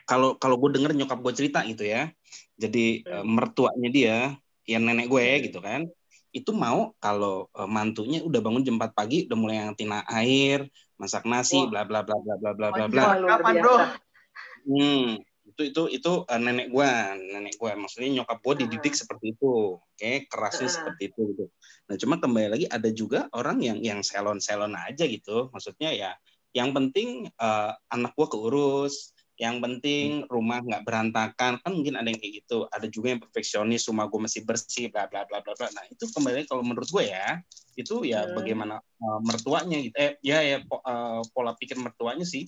[0.08, 2.08] kalau kalau gue denger nyokap gue cerita gitu ya,
[2.56, 4.18] jadi uh, mertuanya dia,
[4.64, 5.44] yang nenek gue hmm.
[5.52, 5.90] gitu kan,
[6.32, 10.70] itu mau kalau uh, mantunya udah bangun jam 4 pagi, udah mulai yang tina air,
[10.96, 13.04] masak nasi, bla bla bla bla bla bla bla bla.
[13.28, 13.76] Kapan bro?
[14.66, 15.10] Hmm,
[15.56, 16.90] itu itu itu uh, nenek gue
[17.32, 19.00] nenek gue maksudnya nyokap gue dididik uh.
[19.00, 19.88] seperti itu oke?
[19.96, 20.28] Okay?
[20.28, 20.74] kerasnya uh.
[20.76, 21.46] seperti itu gitu.
[21.88, 25.48] Nah cuma kembali lagi ada juga orang yang yang selon selon aja gitu.
[25.56, 26.12] Maksudnya ya
[26.52, 31.60] yang penting uh, anak gue keurus yang penting rumah nggak berantakan.
[31.64, 32.68] Kan mungkin ada yang kayak gitu.
[32.68, 35.72] Ada juga yang perfeksionis rumah gue masih bersih bla bla bla bla bla.
[35.72, 37.40] Nah itu kembali kalau menurut gue ya
[37.80, 38.36] itu ya hmm.
[38.36, 39.96] bagaimana uh, mertuanya gitu.
[39.96, 42.44] Eh ya ya po, uh, pola pikir mertuanya sih.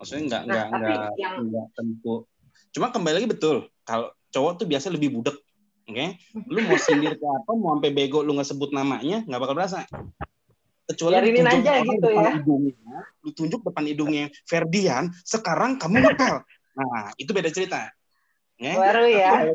[0.00, 1.36] Maksudnya nggak nah, nggak nggak yang...
[1.44, 2.24] nggak tentu
[2.74, 5.36] cuma kembali lagi betul kalau cowok tuh biasa lebih budek
[5.88, 6.20] oke okay?
[6.48, 9.88] lu mau sindir ke apa mau sampai bego lu nggak sebut namanya nggak bakal berasa
[10.88, 12.30] kecuali Biarinin aja gitu ya.
[12.40, 16.40] Hidungnya, lu tunjuk depan hidungnya Ferdian, sekarang kamu ngepel.
[16.80, 17.92] Nah, itu beda cerita.
[18.56, 18.74] Ya?
[18.74, 19.52] Baru ya.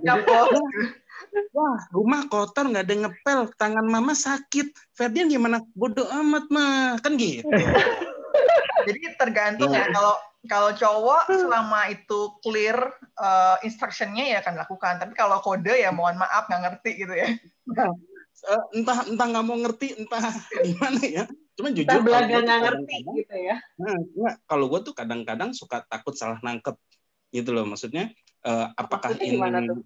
[1.49, 4.93] Wah, rumah kotor nggak ada ngepel, tangan mama sakit.
[4.93, 5.65] Ferdian gimana?
[5.73, 7.49] Bodoh amat mah, kan gitu.
[8.88, 9.89] Jadi tergantung ya.
[9.89, 10.13] ya kalau
[10.44, 12.76] kalau cowok selama itu clear
[13.16, 15.00] uh, instructionnya ya akan lakukan.
[15.00, 17.32] Tapi kalau kode ya mohon maaf nggak ngerti gitu ya.
[17.64, 17.96] Nah,
[18.50, 20.24] uh, entah entah nggak mau ngerti entah
[20.68, 25.54] gimana ya cuma jujur entah belaga nggak ngerti gitu ya nah, kalau gue tuh kadang-kadang
[25.54, 26.76] suka takut salah nangkep
[27.34, 28.10] gitu loh maksudnya
[28.46, 29.78] uh, apakah maksudnya ini tuh?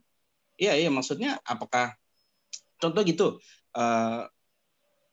[0.57, 1.95] iya iya maksudnya apakah
[2.79, 3.27] contoh gitu
[3.75, 4.21] uh,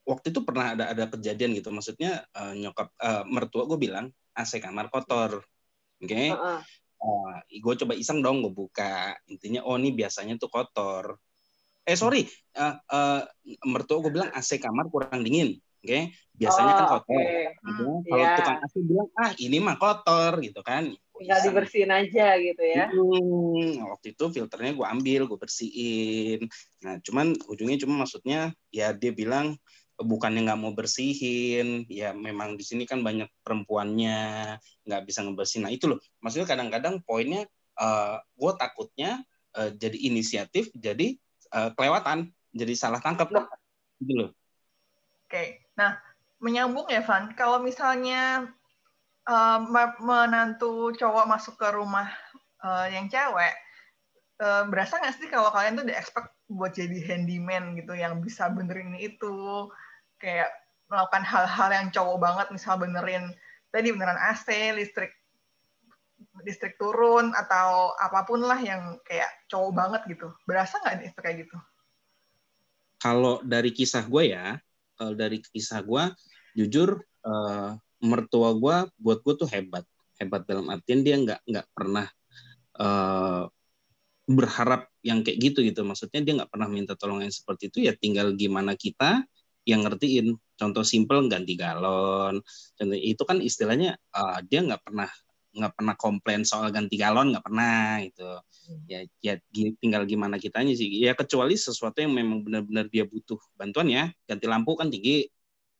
[0.05, 4.59] waktu itu pernah ada ada kejadian gitu maksudnya uh, nyokap uh, mertua gue bilang AC
[4.59, 5.41] kamar kotor.
[6.03, 6.07] Oke?
[6.11, 6.29] Okay?
[6.35, 6.61] uh
[7.45, 9.15] gue coba iseng dong gue buka.
[9.31, 11.17] Intinya oh ini biasanya tuh kotor.
[11.85, 12.25] Eh sorry.
[12.57, 13.21] Uh, uh,
[13.65, 15.55] mertua gue bilang AC kamar kurang dingin.
[15.85, 15.85] Oke?
[15.85, 16.03] Okay?
[16.35, 17.15] biasanya kan oh, kan kotor.
[17.15, 17.45] okay.
[17.47, 17.83] gitu.
[17.85, 18.35] hmm, kalau yeah.
[18.35, 20.83] tukang AC bilang ah ini mah kotor gitu kan.
[21.15, 22.85] Tinggal dibersihin aja gitu ya.
[22.91, 26.39] Hmm, waktu itu filternya gue ambil gue bersihin.
[26.83, 29.55] Nah cuman ujungnya cuma maksudnya ya dia bilang
[29.95, 34.19] bukannya nggak mau bersihin ya memang di sini kan banyak perempuannya
[34.83, 35.67] nggak bisa ngebersihin.
[35.67, 35.99] Nah itu loh.
[36.19, 37.47] Maksudnya kadang-kadang poinnya
[37.79, 39.23] uh, gue takutnya
[39.55, 41.15] uh, jadi inisiatif jadi
[41.55, 43.47] uh, kelewatan jadi salah tangkap loh
[44.03, 44.31] gitu loh.
[45.27, 45.63] Oke.
[45.79, 45.95] Nah
[46.43, 47.31] menyambung ya Van.
[47.33, 48.51] Kalau misalnya
[49.27, 49.59] uh,
[50.03, 52.11] menantu cowok masuk ke rumah
[52.63, 53.55] uh, yang cewek
[54.43, 58.51] uh, berasa nggak sih kalau kalian tuh di expect buat jadi handyman gitu yang bisa
[58.53, 59.69] benerin itu
[60.25, 60.49] kayak
[60.89, 63.29] melakukan hal-hal yang cowok banget misal benerin
[63.69, 65.13] tadi beneran AC listrik
[66.41, 70.27] listrik turun atau apa pun lah yang kayak cowok banget gitu.
[70.43, 71.57] Berasa nggak nih kayak gitu?
[72.99, 74.57] Kalau dari kisah gue ya,
[74.95, 76.03] kalau dari kisah gue,
[76.55, 79.83] jujur uh, mertua gue buat gue tuh hebat.
[80.15, 82.07] Hebat dalam artian dia nggak nggak pernah
[82.79, 83.43] uh,
[84.25, 85.83] berharap yang kayak gitu gitu.
[85.83, 89.23] Maksudnya dia nggak pernah minta tolong yang seperti itu ya tinggal gimana kita
[89.65, 90.37] yang ngertiin.
[90.55, 92.39] Contoh simple ganti galon.
[92.77, 95.09] Contoh itu kan istilahnya uh, dia nggak pernah
[95.55, 98.85] nggak pernah komplain soal ganti galon nggak pernah itu hmm.
[98.91, 99.33] ya ya
[99.79, 104.51] tinggal gimana kitanya sih ya kecuali sesuatu yang memang benar-benar dia butuh bantuan ya ganti
[104.51, 105.23] lampu kan tinggi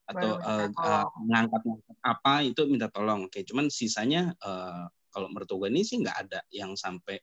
[0.07, 1.61] atau uh, uh, ngangkat
[2.07, 6.39] apa itu minta tolong oke cuman sisanya uh, kalau mertua gue ini sih nggak ada
[6.55, 7.19] yang sampai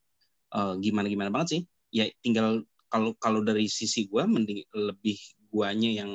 [0.52, 5.16] uh, gimana gimana banget sih ya tinggal kalau kalau dari sisi gue mending lebih
[5.48, 6.10] guanya yang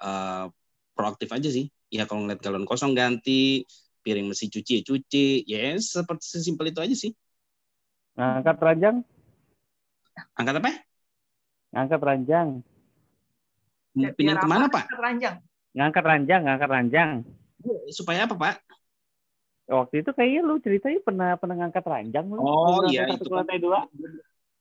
[0.00, 0.48] uh,
[0.96, 1.68] proaktif aja sih.
[1.90, 3.64] Ya kalau ngeliat galon kosong ganti
[4.00, 5.26] piring mesti cuci ya cuci.
[5.46, 7.12] Ya yes, seperti sesimpel itu aja sih.
[8.16, 8.96] Angkat ranjang?
[10.36, 10.70] Angkat apa?
[11.70, 12.48] Angkat ranjang.
[13.94, 14.86] Ya, pindah ke mana pak?
[14.86, 15.36] angkat ranjang.
[15.70, 17.10] Ngangkat ranjang ngangkat ranjang.
[17.90, 18.56] Supaya apa pak?
[19.70, 22.42] Waktu itu kayaknya lu ceritanya pernah pernah ngangkat ranjang lu.
[22.42, 23.46] Oh iya itu kan.
[23.46, 23.86] lantai dua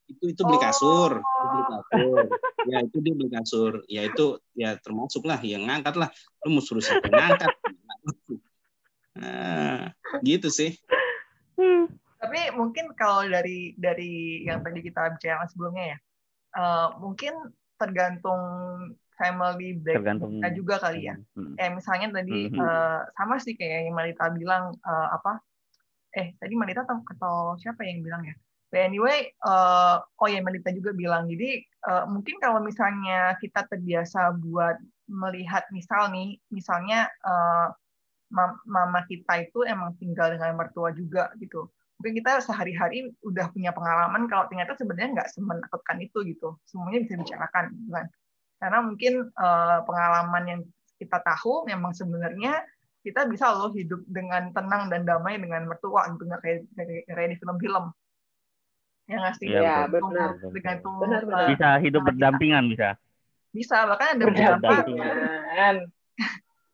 [0.09, 1.45] itu itu beli kasur, oh.
[1.53, 2.25] beli kasur.
[2.65, 3.73] ya itu dia beli kasur.
[3.85, 4.25] Ya itu
[4.57, 6.09] ya termasuk lah yang ngangkat lah.
[6.43, 7.53] Lu mau suruh siapa ngangkat?
[9.19, 9.91] Nah,
[10.23, 10.79] gitu sih.
[12.19, 15.97] Tapi mungkin kalau dari dari yang tadi kita bicara sebelumnya ya,
[16.55, 17.35] uh, mungkin
[17.75, 18.39] tergantung
[19.19, 21.15] family tergantung juga kali ya.
[21.35, 21.55] Hmm.
[21.59, 22.59] Kayak misalnya tadi hmm.
[22.59, 25.43] uh, sama sih kayak yang Malita bilang uh, apa?
[26.15, 28.35] Eh tadi Malita atau, atau siapa yang bilang ya?
[28.69, 31.25] But anyway, uh, oh ya Malita juga bilang.
[31.25, 34.77] Jadi uh, mungkin kalau misalnya kita terbiasa buat
[35.09, 37.73] melihat misal nih, misalnya uh,
[38.69, 41.65] mama kita itu emang tinggal dengan mertua juga gitu.
[41.97, 46.55] Mungkin kita sehari-hari udah punya pengalaman kalau ternyata sebenarnya nggak semenakutkan itu gitu.
[46.69, 48.05] Semuanya bisa dibicarakan, gitu kan.
[48.61, 50.61] Karena mungkin uh, pengalaman yang
[51.01, 52.61] kita tahu memang sebenarnya
[53.01, 56.59] kita bisa loh hidup dengan tenang dan damai dengan mertua gitu nggak kayak,
[57.09, 57.89] kayak di film-film.
[59.09, 59.47] Ya nggak sih?
[59.49, 60.37] Ya, benar.
[60.37, 61.49] Tergantung benar, benar.
[61.49, 62.93] bisa hidup berdampingan bisa.
[63.49, 64.69] Bisa bahkan ada beberapa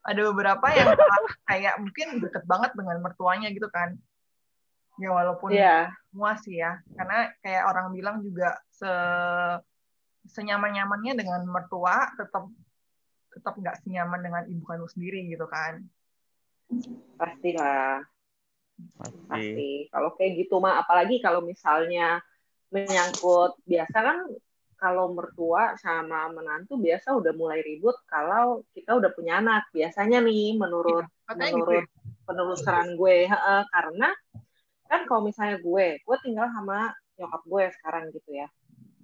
[0.05, 0.87] ada beberapa yang
[1.49, 3.97] kayak mungkin deket banget dengan mertuanya gitu kan
[4.95, 5.91] ya walaupun yeah.
[6.11, 8.91] semua sih ya karena kayak orang bilang juga se
[10.31, 12.47] senyaman nyamannya dengan mertua tetap
[13.35, 15.83] tetap nggak senyaman dengan ibu kandung sendiri gitu kan
[17.19, 18.01] pastilah
[18.75, 19.19] Pasti.
[19.31, 22.19] pasti kalau kayak gitu mah apalagi kalau misalnya
[22.75, 24.17] menyangkut biasa kan
[24.75, 30.59] kalau mertua sama menantu biasa udah mulai ribut kalau kita udah punya anak biasanya nih
[30.59, 31.89] menurut gitu menurut ya.
[32.27, 34.09] penelusuran gue Heeh, karena
[34.91, 38.47] kan kalau misalnya gue gue tinggal sama nyokap gue sekarang gitu ya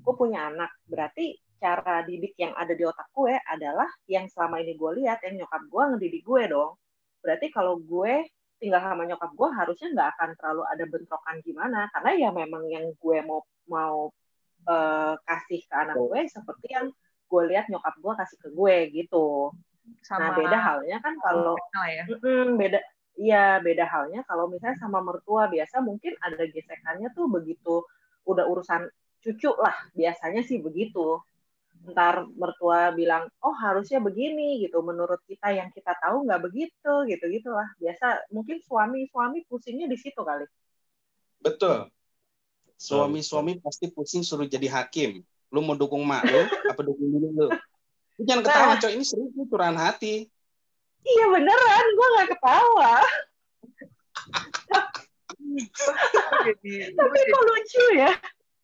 [0.04, 4.76] gue punya anak berarti cara didik yang ada di otak gue adalah yang selama ini
[4.76, 6.76] gue lihat yang nyokap gue ngedidik gue dong
[7.24, 8.28] berarti kalau gue
[8.62, 12.86] tinggal sama nyokap gue harusnya nggak akan terlalu ada bentrokan gimana karena ya memang yang
[12.94, 14.14] gue mau mau
[14.70, 16.88] eh, kasih ke anak gue seperti yang
[17.26, 19.50] gue lihat nyokap gue kasih ke gue gitu
[20.06, 22.04] sama nah beda halnya kan kalau Nah, ya.
[22.06, 22.80] Mm-mm, beda
[23.20, 27.84] Iya, beda halnya kalau misalnya sama mertua biasa mungkin ada gesekannya tuh begitu
[28.24, 28.88] udah urusan
[29.22, 31.20] cucu lah, biasanya sih begitu.
[31.82, 37.26] Ntar mertua bilang, oh harusnya begini gitu, menurut kita yang kita tahu nggak begitu, gitu
[37.26, 37.66] gitulah.
[37.82, 40.46] Biasa mungkin suami-suami pusingnya di situ kali.
[41.42, 41.90] Betul.
[42.78, 45.26] Suami-suami pasti pusing suruh jadi hakim.
[45.50, 47.50] Lu mau dukung mak lu, apa dukung diri lu?
[48.18, 48.82] Lu jangan ketawa, Nah.
[48.82, 48.92] coy.
[48.94, 50.30] Ini serius curahan hati.
[51.02, 52.94] Iya beneran, gue nggak ketawa.
[56.98, 58.12] Tapi kok lucu ya?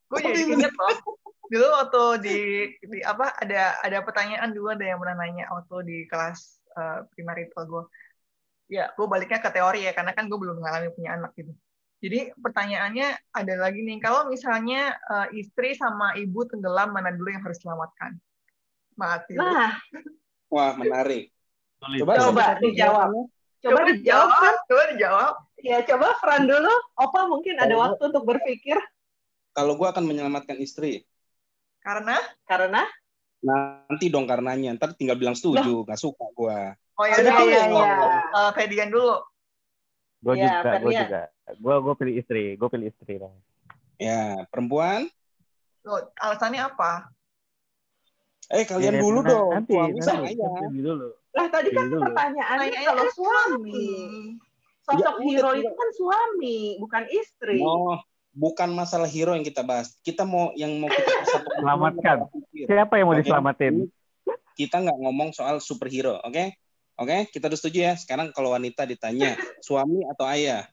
[0.07, 2.37] gue jadi inget loh dulu waktu di,
[2.83, 7.63] di apa ada ada pertanyaan dulu ada yang pernah nanya waktu di kelas uh, primarital
[7.65, 7.83] gue
[8.67, 11.55] ya gue baliknya ke teori ya karena kan gue belum mengalami punya anak gitu.
[11.97, 17.41] Jadi pertanyaannya ada lagi nih kalau misalnya uh, istri sama ibu tenggelam mana dulu yang
[17.41, 18.21] harus diselamatkan?
[18.97, 19.77] Mati Nah,
[20.47, 21.33] Wah, menarik.
[21.77, 23.09] Coba, Coba dijawab.
[23.57, 24.55] coba dijawab kan?
[24.69, 25.33] coba dijawab.
[25.65, 26.73] Ya coba Fran dulu.
[27.01, 28.77] Opa mungkin ada waktu untuk berpikir.
[29.57, 31.01] Kalau gue akan menyelamatkan istri,
[31.87, 32.83] karena karena
[33.39, 34.75] nanti dong karenanya.
[34.75, 36.59] Ntar tinggal bilang setuju, nggak suka gue.
[36.99, 37.95] oh ya Iya, udah iya, dulu iya.
[38.35, 39.15] uh, Fedian dulu
[40.17, 41.21] Gue Iya, juga, gue juga.
[41.61, 43.31] Gue gue pilih istri, gue pilih istri lah.
[44.01, 45.07] Ya, perempuan.
[45.87, 47.07] Loh, alasannya apa
[48.47, 49.49] Eh, kalian Ya, dulu nah, dong.
[49.59, 50.69] Nanti, Suami nanti, nanti ayah.
[50.71, 51.07] dulu.
[51.37, 52.01] lah tadi kan dulu.
[52.01, 53.83] pertanyaannya Pertanyaannya kalau suami.
[54.87, 57.59] Sosok Ya hero itu kan suami, bukan istri.
[57.59, 57.99] Oh,
[58.37, 59.97] bukan masalah hero yang kita bahas.
[60.05, 61.57] Kita mau yang mau kita persatukan.
[61.65, 62.17] Selamatkan.
[62.53, 63.21] Siapa yang mau Oke.
[63.25, 63.73] diselamatin?
[64.53, 66.53] Kita nggak ngomong soal superhero, oke?
[66.97, 67.93] Oke, kita udah setuju ya.
[67.93, 69.33] Sekarang kalau wanita ditanya,
[69.65, 70.69] suami atau ayah?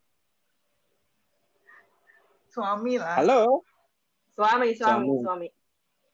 [2.55, 3.67] suami lah Halo?
[4.31, 5.19] Suami, suami, Suami.
[5.27, 5.49] suami.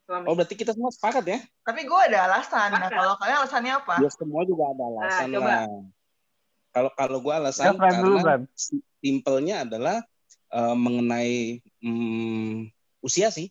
[0.08, 0.24] Suami.
[0.24, 1.38] Oh, berarti kita semua sepakat ya?
[1.60, 5.44] tapi gue ada alasan nah kalau kalian alasannya apa Ya semua juga ada alasan coba.
[5.44, 5.68] lah.
[6.72, 8.34] Kalau kalau gue Ya, alasan dulu, karena
[8.96, 9.96] simpelnya adalah
[10.50, 12.70] eh, mengenai hmm,
[13.02, 13.48] usia sih.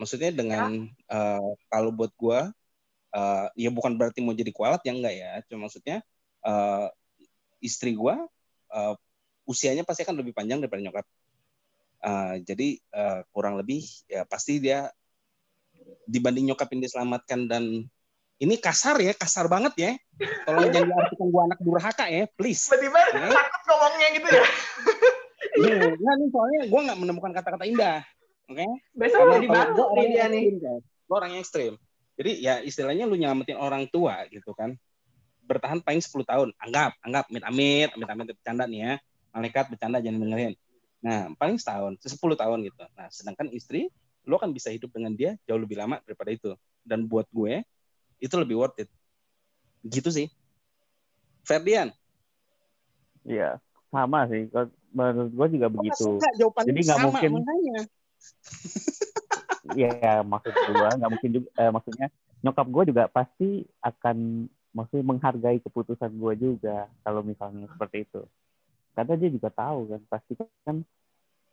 [0.00, 2.40] Maksudnya dengan eh, kalau buat gue
[3.14, 5.30] eh, ya bukan berarti mau jadi kualat ya enggak ya.
[5.46, 6.02] Cuma maksudnya
[6.42, 6.86] eh,
[7.62, 8.14] istri gue
[8.72, 8.94] eh,
[9.46, 11.06] usianya pasti akan lebih panjang daripada nyokap.
[12.02, 14.90] Eh, jadi eh, kurang lebih ya pasti dia
[16.06, 17.64] dibanding nyokap yang diselamatkan dan
[18.42, 19.92] ini kasar ya, kasar banget ya.
[20.42, 22.66] Tolong jangan diartikan gue anak durhaka ya, please.
[22.66, 22.98] tiba-tiba
[23.30, 24.44] takut ngomongnya gitu ya
[25.52, 28.00] Iya, Nah, ini soalnya gue nggak menemukan kata-kata indah.
[28.48, 28.66] Oke?
[28.96, 30.42] Besok Karena jadi kalau batu gua nih orang dia nih.
[31.04, 31.72] Gua orang yang ekstrim.
[32.12, 34.76] Jadi ya istilahnya lu nyelamatin orang tua gitu kan.
[35.44, 36.48] Bertahan paling 10 tahun.
[36.60, 38.92] Anggap, anggap amit-amit, amit-amit bercanda nih ya.
[39.32, 40.52] Malaikat bercanda jangan dengerin.
[41.02, 42.82] Nah, paling setahun, 10 tahun gitu.
[42.94, 43.88] Nah, sedangkan istri
[44.22, 46.54] lu kan bisa hidup dengan dia jauh lebih lama daripada itu.
[46.86, 47.64] Dan buat gue
[48.22, 48.88] itu lebih worth it.
[49.82, 50.30] Gitu sih.
[51.42, 51.90] Ferdian,
[53.22, 53.62] Iya,
[53.94, 54.50] sama sih.
[54.92, 56.08] Menurut gue juga begitu.
[56.20, 57.30] Enggak, jawabannya Jadi nggak mungkin.
[59.72, 61.48] Iya, maksud gue nggak mungkin juga.
[61.58, 62.06] Eh, maksudnya
[62.42, 63.48] nyokap gue juga pasti
[63.80, 68.22] akan maksudnya menghargai keputusan gue juga kalau misalnya seperti itu.
[68.92, 70.76] Karena dia juga tahu kan pasti kan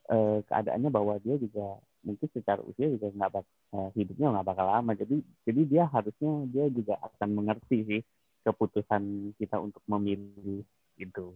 [0.10, 4.66] eh, keadaannya bahwa dia juga mungkin secara usia juga nggak bak eh, hidupnya nggak bakal
[4.68, 4.92] lama.
[4.98, 8.02] Jadi jadi dia harusnya dia juga akan mengerti sih
[8.44, 10.66] keputusan kita untuk memilih
[10.98, 11.36] itu.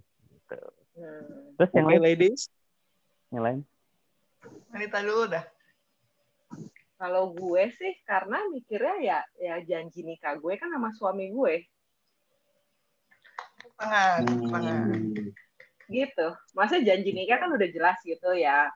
[0.53, 0.69] Gitu.
[0.93, 1.57] Hmm.
[1.57, 2.41] Terus yang lain, ladies.
[3.33, 3.59] yang lain?
[4.69, 5.45] Wanita dulu dah
[6.93, 11.65] Kalau gue sih karena mikirnya ya ya janji nikah gue kan sama suami gue
[13.75, 15.33] tangan tangan Hmm.
[15.89, 16.27] gitu.
[16.53, 18.69] Masa janji nikah kan udah jelas gitu ya.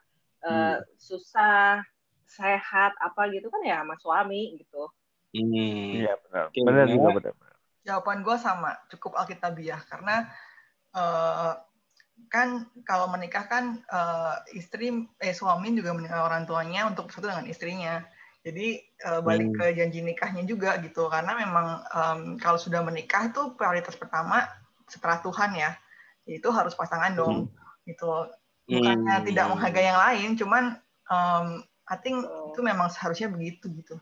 [0.44, 0.82] Eh, Hmm.
[0.98, 1.80] susah
[2.28, 4.90] sehat apa gitu kan ya sama suami gitu.
[5.32, 6.04] Hmm.
[6.04, 6.46] Iya benar.
[6.52, 7.34] Benar juga benar.
[7.88, 10.28] jawaban gue sama cukup alkitabiah karena
[10.92, 11.54] eh,
[12.34, 12.48] kan
[12.90, 14.86] kalau menikah kan eh, istri
[15.24, 17.94] eh suami juga meninggal orang tuanya untuk bersatu dengan istrinya
[18.46, 18.66] jadi
[19.08, 19.58] eh, balik Hmm.
[19.58, 24.44] ke janji nikahnya juga gitu karena memang em, kalau sudah menikah itu prioritas pertama
[24.92, 25.72] setelah Tuhan ya
[26.28, 27.38] itu harus pasangan dong
[27.88, 28.06] gitu
[28.68, 29.28] bukannya Hmm.
[29.28, 30.64] tidak menghargai yang lain cuman
[31.08, 31.48] um,
[31.88, 32.52] I think Oh.
[32.52, 33.96] itu memang seharusnya begitu gitu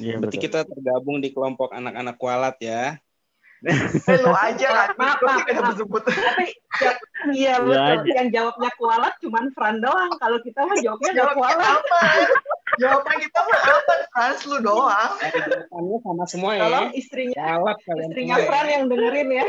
[0.00, 0.44] Iya, Berarti betul.
[0.46, 2.74] kita tergabung di kelompok anak-anak kualat ya.
[3.62, 6.50] Eh, lo aja kan Maaf, gue maaf, sebut Tapi
[6.82, 6.92] ya,
[7.30, 7.94] iya Lu betul.
[7.94, 8.10] aja.
[8.18, 10.12] Yang jawabnya kualat cuman Fran doang.
[10.18, 11.70] Kalau kita mah jawabnya jawabnya kualat.
[11.78, 12.00] apa
[12.82, 16.62] jawaban kita mah apa Frans lu doang jawabannya sama semua ya.
[16.66, 18.46] Tolong istrinya Kualat kalian istrinya ya.
[18.50, 19.46] Fran yang dengerin ya.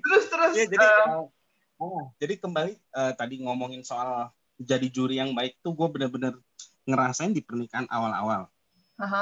[0.00, 1.28] Terus terus Ya, jadi eh,
[1.76, 6.40] ah, jadi kembali eh, tadi ngomongin soal jadi juri yang baik tuh gue bener-bener
[6.88, 8.48] ngerasain di pernikahan awal-awal.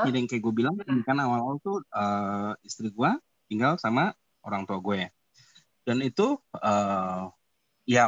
[0.07, 3.11] Jadi yang kayak gue bilang pernikahan awal-awal tuh eh, istri gue
[3.51, 4.14] tinggal sama
[4.47, 5.09] orang tua gue ya.
[5.85, 7.22] Dan itu eh,
[7.91, 8.05] ya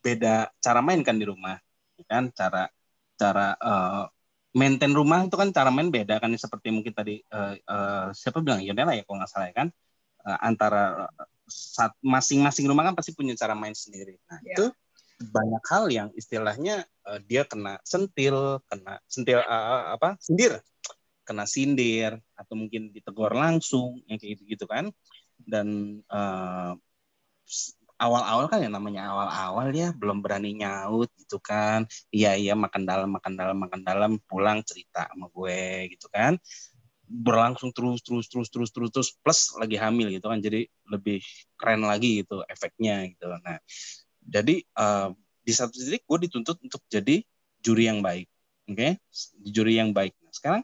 [0.00, 1.58] beda cara main kan di rumah,
[2.06, 2.70] kan cara
[3.18, 4.04] cara eh,
[4.54, 8.62] maintain rumah itu kan cara main beda kan seperti mungkin tadi eh, eh, siapa bilang
[8.62, 9.68] Yonela ya kalau nggak salah ya kan
[10.28, 11.08] Eh, antara
[11.48, 14.20] saat masing-masing rumah kan pasti punya cara main sendiri.
[14.28, 14.52] Nah Ya.
[14.60, 14.64] itu
[15.32, 20.60] banyak hal yang istilahnya eh, dia kena sentil, kena sentil eh, apa sindir,
[21.28, 24.86] kena sindir atau mungkin ditegur langsung yang kayak gitu gitu kan.
[25.52, 26.00] Dan
[27.48, 31.80] s- awal-awal kan ya namanya awal-awal ya belum berani nyaut gitu kan.
[32.14, 36.32] Iya iya makan dalam makan dalam makan dalam pulang cerita sama gue gitu kan.
[37.08, 40.40] Berlangsung terus terus terus terus terus terus plus lagi hamil gitu kan.
[40.42, 41.18] Jadi lebih
[41.60, 43.26] keren lagi gitu efeknya gitu.
[43.44, 43.58] Nah
[44.22, 45.08] jadi eh,
[45.46, 47.22] di satu titik gue dituntut untuk jadi
[47.64, 48.28] juri yang baik
[48.70, 48.88] oke?
[49.48, 50.12] Juri yang baik.
[50.22, 50.62] Nah, sekarang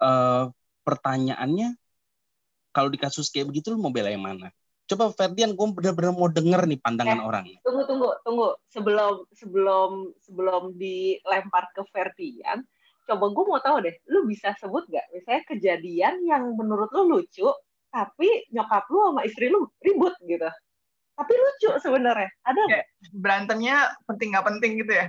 [0.00, 0.44] eh,
[0.82, 1.76] pertanyaannya
[2.72, 4.48] kalau di kasus kayak begitu lu mau bela yang mana
[4.90, 7.26] coba Ferdian gue benar-benar mau denger nih pandangan Eh.
[7.26, 12.66] orang Tunggu tunggu tunggu sebelum sebelum sebelum dilempar ke Ferdian.
[13.06, 17.46] Coba gue mau tahu deh, lu bisa sebut gak misalnya kejadian yang menurut lu lucu,
[17.90, 20.46] tapi nyokap lu sama istri lu ribut gitu.
[21.18, 22.30] Tapi lucu sebenarnya.
[22.46, 22.84] Ada nggak?
[23.14, 23.76] berantemnya
[24.06, 25.06] penting nggak penting gitu ya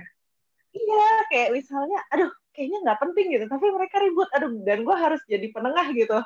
[0.72, 5.20] Iya, kayak misalnya, aduh, kayaknya nggak penting gitu, tapi mereka ribut, aduh, dan gue harus
[5.28, 6.18] jadi penengah gitu.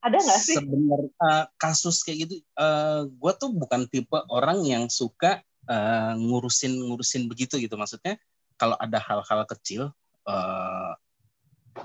[0.00, 0.56] Ada nggak sih?
[0.56, 6.88] Sebenarnya eh, kasus kayak gitu, eh gue tuh bukan tipe orang yang suka eh, ngurusin
[6.88, 7.76] ngurusin begitu gitu.
[7.76, 8.16] Maksudnya
[8.56, 9.92] kalau ada hal-hal kecil,
[10.24, 10.92] eh,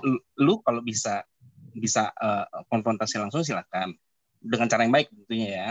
[0.00, 1.28] lu, lu kalau bisa
[1.76, 3.92] bisa eh, konfrontasi langsung silakan
[4.40, 5.70] dengan cara yang baik tentunya ya.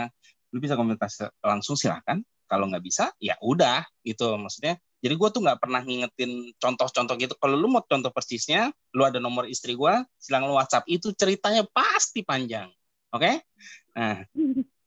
[0.54, 2.22] Lu bisa konfrontasi langsung silakan.
[2.46, 4.38] Kalau nggak bisa, ya udah gitu.
[4.38, 7.34] Maksudnya, jadi gue tuh nggak pernah ngingetin contoh-contoh gitu.
[7.36, 10.88] Kalau lu mau contoh persisnya, lu ada nomor istri gue, silakan lu WhatsApp.
[10.88, 12.72] Itu ceritanya pasti panjang.
[13.12, 13.44] Oke?
[13.92, 14.24] Nah,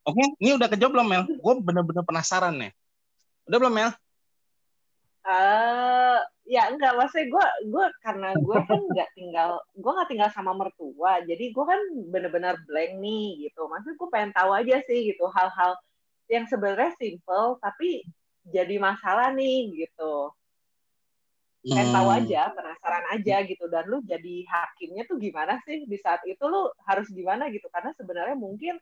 [0.10, 0.24] oke.
[0.42, 1.24] Ini udah kejawab belum, Mel?
[1.30, 2.74] Gue bener-bener penasaran nih.
[3.48, 3.92] Udah belum, Mel?
[5.30, 10.58] eh ya enggak maksudnya gue gue karena gue kan nggak tinggal gue nggak tinggal sama
[10.58, 15.30] mertua jadi gue kan bener-bener blank nih gitu maksudnya gue pengen tahu aja sih gitu
[15.30, 15.78] hal-hal
[16.32, 18.08] yang sebenarnya simple tapi
[18.54, 20.34] jadi masalah nih gitu
[21.60, 22.18] pengen tahu Hmm.
[22.24, 26.72] aja penasaran aja gitu dan lu jadi hakimnya tuh gimana sih di saat itu lu
[26.88, 28.80] harus gimana gitu karena sebenarnya mungkin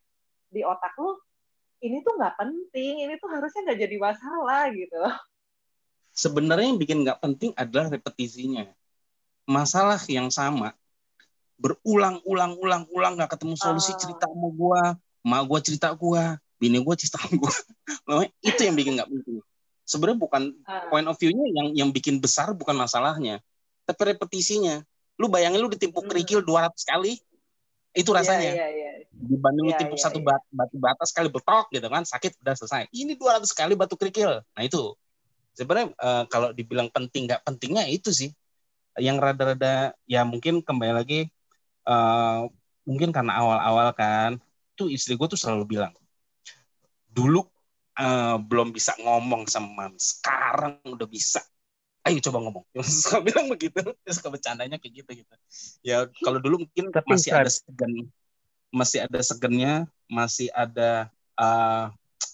[0.54, 1.18] di otak lu
[1.82, 5.02] ini tuh nggak penting ini tuh harusnya nggak jadi masalah gitu
[6.18, 8.66] sebenarnya yang bikin nggak penting adalah repetisinya.
[9.46, 10.74] Masalah yang sama
[11.62, 14.00] berulang-ulang-ulang-ulang nggak ketemu solusi Ah.
[14.02, 14.82] cerita sama gua,
[15.22, 17.54] ma gua cerita gua, bini gua cerita sama gua.
[18.42, 19.42] Itu yang bikin nggak penting.
[19.88, 20.92] Sebenarnya bukan Ah.
[20.92, 23.40] point of view-nya yang yang bikin besar bukan masalahnya,
[23.88, 24.84] tapi repetisinya.
[25.16, 26.12] Lu bayangin lu ditimpuk Hmm.
[26.12, 27.18] kerikil 200 kali,
[27.96, 28.52] itu rasanya.
[28.54, 29.08] Iya, iya, iya.
[29.18, 30.28] Dibanding lu Iya, timpuk iya, satu iya.
[30.28, 32.84] bat- batu bata sekali betok gitu kan, sakit udah selesai.
[32.92, 34.44] Ini 200 kali batu kerikil.
[34.44, 34.94] Nah itu
[35.56, 38.30] sebenarnya eh, kalau dibilang penting nggak pentingnya itu sih
[39.02, 41.32] yang rada-rada ya mungkin kembali lagi
[41.88, 42.42] eh,
[42.86, 44.38] mungkin karena awal-awal kan
[44.78, 45.94] tuh istri gue tuh selalu bilang
[47.10, 47.42] dulu
[47.98, 51.42] eh, belum bisa ngomong sama mami sekarang udah bisa.
[52.08, 52.64] Ayo coba ngomong.
[53.04, 53.84] Suka bilang begitu.
[53.84, 55.34] Terus suka bercandanya kayak gitu gitu.
[55.84, 57.92] Ya kalau dulu mungkin Tapi, masih ada segan
[58.68, 59.74] masih ada segennya
[60.08, 61.86] masih ada eh,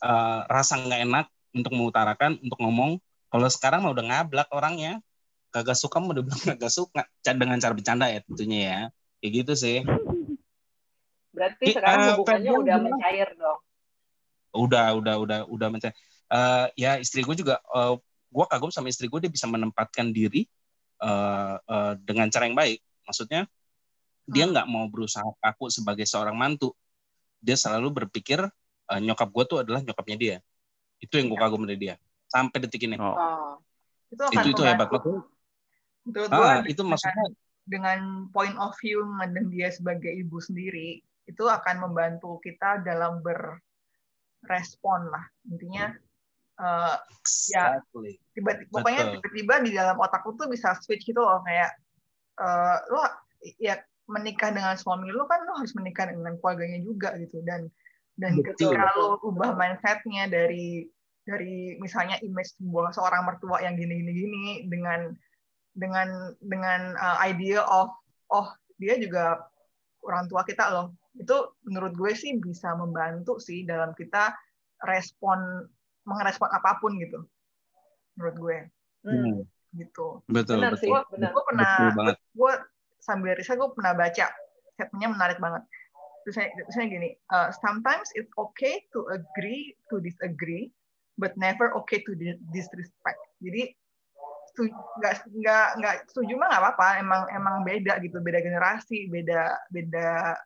[0.05, 1.25] eh, rasa nggak enak
[1.57, 3.01] untuk mengutarakan untuk ngomong.
[3.33, 5.01] Kalau sekarang mah udah ngablak orangnya.
[5.53, 7.01] Kagak suka mah udah bilang kagak suka.
[7.25, 8.79] Dengan cara bercanda ya tentunya ya.
[9.21, 9.77] Kayak gitu sih.
[11.33, 13.59] Berarti sekarang hubungannya Ferdian udah mencair dong.
[14.53, 15.95] Udah udah udah udah mencari
[16.33, 17.93] Eh, ya istri gue juga eh,
[18.29, 20.49] gue kagum sama istri gue dia bisa menempatkan diri
[20.99, 23.45] eh, eh, dengan cara yang baik maksudnya
[24.25, 24.55] dia Hmm.
[24.55, 26.73] nggak mau berusaha kaku sebagai seorang mantu
[27.37, 28.39] dia selalu berpikir
[28.89, 30.37] eh, nyokap gue tuh adalah nyokapnya dia
[30.97, 31.43] itu yang gue Ya.
[31.45, 31.95] kagum dari dia
[32.25, 33.13] sampai detik ini Oh.
[33.13, 33.53] Oh.
[34.09, 35.03] itu akan itu itu hebat banget
[36.03, 37.25] Menurut Ah, itu dengan- maksudnya
[37.63, 37.99] dengan
[38.33, 43.21] point of view memandang dia sebagai ibu sendiri itu akan membantu kita dalam
[44.43, 45.95] berrespon lah intinya
[46.59, 48.19] uh, exactly.
[48.19, 51.71] ya tiba-tiba pokoknya tiba-tiba di dalam otakku tuh bisa switch gitu loh kayak
[52.37, 53.03] uh, lo
[53.59, 53.79] ya
[54.11, 57.71] menikah dengan suami lo kan lo harus menikah dengan keluarganya juga gitu dan
[58.19, 58.75] dan Betul.
[58.75, 60.85] ketika lo ubah mindsetnya dari
[61.23, 65.15] dari misalnya image sebuah seorang mertua yang gini gini gini dengan
[65.73, 67.89] dengan dengan uh, idea of
[68.29, 69.39] oh dia juga
[70.03, 71.37] orang tua kita loh itu
[71.69, 74.33] menurut gue sih bisa membantu sih dalam kita
[74.83, 75.65] respon
[76.03, 77.23] mengerespon apa pun gitu.
[78.17, 78.57] Menurut gue.
[79.03, 79.43] Hmm.
[79.75, 80.23] gitu.
[80.29, 80.93] Betul benar betul.
[80.93, 82.53] Gue, gue pernah betul gue
[83.01, 84.25] sambil riset gue pernah baca.
[84.77, 85.63] Statementnya menarik banget.
[86.23, 90.71] Terus saya, saya gini uh, sometimes it's okay to agree to disagree
[91.19, 92.15] but never okay to
[92.53, 93.19] disrespect.
[93.43, 93.75] Jadi
[95.01, 96.87] nggak nggak nggak setuju mah nggak apa-apa.
[97.01, 98.21] Emang emang beda gitu.
[98.21, 100.37] Beda generasi beda beda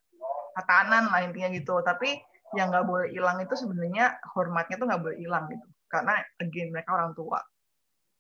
[0.58, 2.18] tatanan lah intinya gitu tapi
[2.58, 6.98] yang nggak boleh hilang itu sebenarnya hormatnya tuh nggak boleh hilang gitu karena again mereka
[6.98, 7.40] orang tua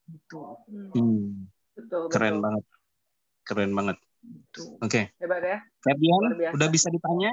[0.07, 1.49] gitu hmm.
[1.73, 2.43] betul, keren betul.
[2.45, 2.63] banget
[3.47, 4.61] keren banget gitu.
[4.77, 5.03] oke okay.
[5.17, 6.23] hebat ya Ferdian
[6.53, 7.31] udah bisa ditanya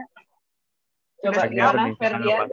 [1.20, 2.48] coba gimana Ferdian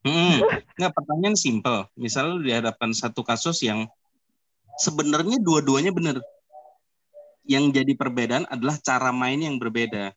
[0.00, 0.40] Hmm,
[0.80, 1.84] nggak pertanyaan simpel.
[1.92, 3.84] Misalnya di hadapan satu kasus yang
[4.80, 6.16] sebenarnya dua-duanya benar.
[7.44, 10.16] Yang jadi perbedaan adalah cara main yang berbeda.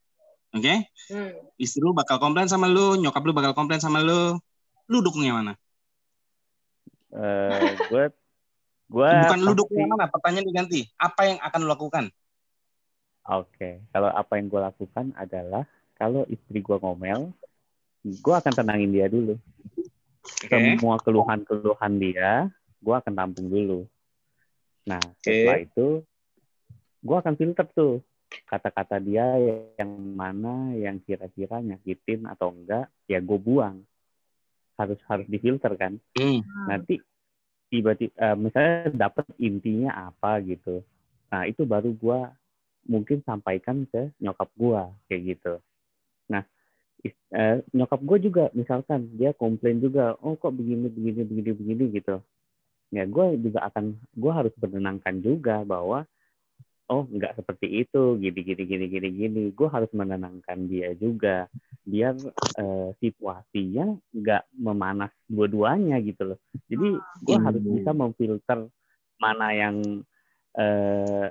[0.53, 0.61] Oke?
[0.61, 0.77] Okay?
[1.09, 1.33] Hmm.
[1.57, 4.37] Istri lu bakal komplain sama lu, nyokap lu bakal komplain sama lu.
[4.85, 5.57] Lu dukung yang mana?
[7.13, 8.03] Uh, gue
[8.93, 10.85] gue bukan lu dukung yang mana, pertanyaan diganti.
[11.01, 12.05] Apa yang akan lu lakukan?
[13.23, 13.73] Oke, okay.
[13.89, 15.63] kalau apa yang gue lakukan adalah
[15.97, 17.31] kalau istri gue ngomel,
[18.03, 19.39] gue akan tenangin dia dulu.
[20.43, 20.75] Okay.
[20.77, 22.51] Semua keluhan-keluhan dia,
[22.83, 23.87] gue akan tampung dulu.
[24.83, 25.47] Nah, okay.
[25.47, 25.87] setelah itu,
[26.99, 28.03] gue akan filter tuh
[28.47, 29.25] kata-kata dia
[29.77, 33.81] yang mana yang kira-kira nyakitin atau enggak, ya gue buang.
[34.77, 36.01] Harus harus difilter kan.
[36.17, 36.41] Mm.
[36.69, 36.97] Nanti
[37.69, 40.81] tiba-tiba, uh, misalnya dapat intinya apa gitu.
[41.29, 42.19] Nah, itu baru gue
[42.89, 45.53] mungkin sampaikan ke nyokap gue kayak gitu.
[46.29, 46.43] Nah,
[47.03, 52.15] eh, nyokap gue juga misalkan dia komplain juga oh kok begini begini begini begini gitu
[52.93, 56.05] ya gue juga akan gue harus menenangkan juga bahwa
[56.91, 59.43] oh nggak seperti itu gini gini gini gini gini.
[59.55, 61.47] Gue harus menenangkan dia juga
[61.83, 62.15] biar
[62.59, 66.39] eh, situasinya nggak memanas dua-duanya gitu loh.
[66.67, 67.45] Jadi gue hmm.
[67.45, 68.59] harus bisa memfilter
[69.19, 69.75] mana yang
[70.57, 71.27] eh,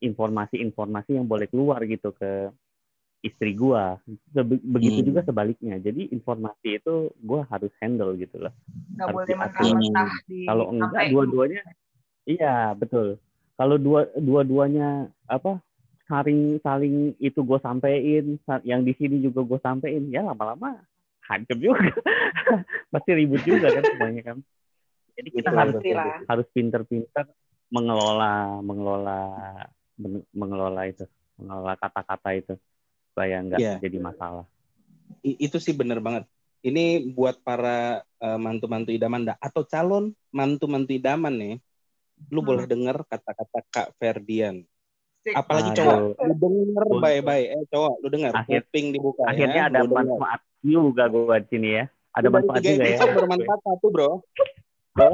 [0.00, 2.48] informasi-informasi yang boleh keluar gitu ke
[3.20, 4.00] istri gua.
[4.64, 5.08] Begitu hmm.
[5.12, 5.76] juga sebaliknya.
[5.76, 8.52] Jadi informasi itu gua harus handle gitu loh.
[8.96, 9.34] Nggak boleh
[10.48, 11.60] kalau enggak dua-duanya
[12.28, 13.16] iya betul
[13.60, 15.60] kalau dua dua-duanya apa
[16.08, 20.80] saling saling itu gue sampein yang di sini juga gue sampein ya lama-lama
[21.28, 21.92] hancur juga
[22.96, 24.38] pasti ribut juga kan semuanya kan
[25.20, 25.76] jadi kita harus
[26.24, 27.28] harus pinter-pinter
[27.68, 29.20] mengelola mengelola
[30.32, 31.04] mengelola itu
[31.36, 32.54] mengelola kata-kata itu
[33.10, 33.78] supaya nggak yeah.
[33.82, 34.46] jadi masalah.
[35.20, 36.24] I, itu sih benar banget.
[36.60, 41.54] Ini buat para uh, mantu-mantu idaman atau calon mantu-mantu idaman nih,
[42.28, 42.48] lu hmm.
[42.48, 44.62] boleh dengar kata-kata Kak Ferdian.
[45.36, 47.46] Apalagi cowok, lu denger baik-baik.
[47.52, 48.32] Eh cowok, lu dengar.
[48.36, 51.84] Akhir, kuping dibuka Akhirnya ya, ada manfaat juga gue buat sini ya.
[52.16, 53.04] Ada Dari manfaat juga ya.
[53.04, 54.10] bermanfaat satu, Bro.
[54.96, 55.12] Bro.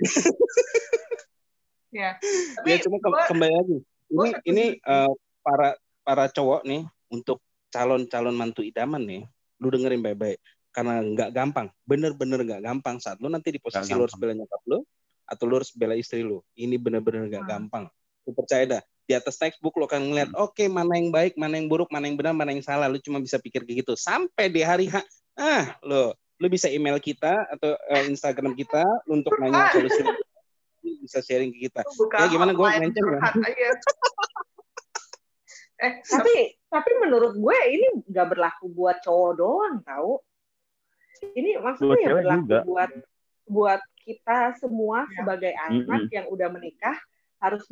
[2.00, 2.16] ya,
[2.58, 3.78] tapi ya cuma ke kembali lagi.
[4.10, 5.12] Ini ini uh,
[5.46, 6.82] para para cowok nih
[7.14, 7.38] untuk
[7.70, 9.22] calon-calon mantu idaman nih,
[9.62, 14.06] lu dengerin baik-baik karena nggak gampang, bener-bener nggak gampang saat lu nanti di posisi lu
[14.06, 14.86] harus bela nyokap lu
[15.30, 16.42] atau lu harus bela istri lu.
[16.58, 17.52] Ini bener-bener nggak hmm.
[17.54, 17.84] gampang.
[18.26, 20.42] Lu percaya dah, di atas textbook lu akan ngeliat, hmm.
[20.42, 22.90] oke okay, mana yang baik, mana yang buruk, mana yang benar, mana yang salah.
[22.90, 23.94] Lu cuma bisa pikir kayak gitu.
[23.94, 24.98] Sampai di hari H,
[25.38, 30.02] ah lo, lu bisa email kita atau uh, Instagram kita untuk nanya solusi
[31.04, 31.84] bisa sharing ke kita.
[32.16, 33.20] ya gimana gue mention ya?
[35.80, 40.20] eh tapi tapi menurut gue ini nggak berlaku buat cowok doang tau
[41.32, 42.60] ini maksudnya ya berlaku juga.
[42.68, 42.90] buat
[43.48, 45.22] buat kita semua ya.
[45.22, 46.16] sebagai anak mm -hmm.
[46.16, 46.96] yang udah menikah
[47.40, 47.64] harus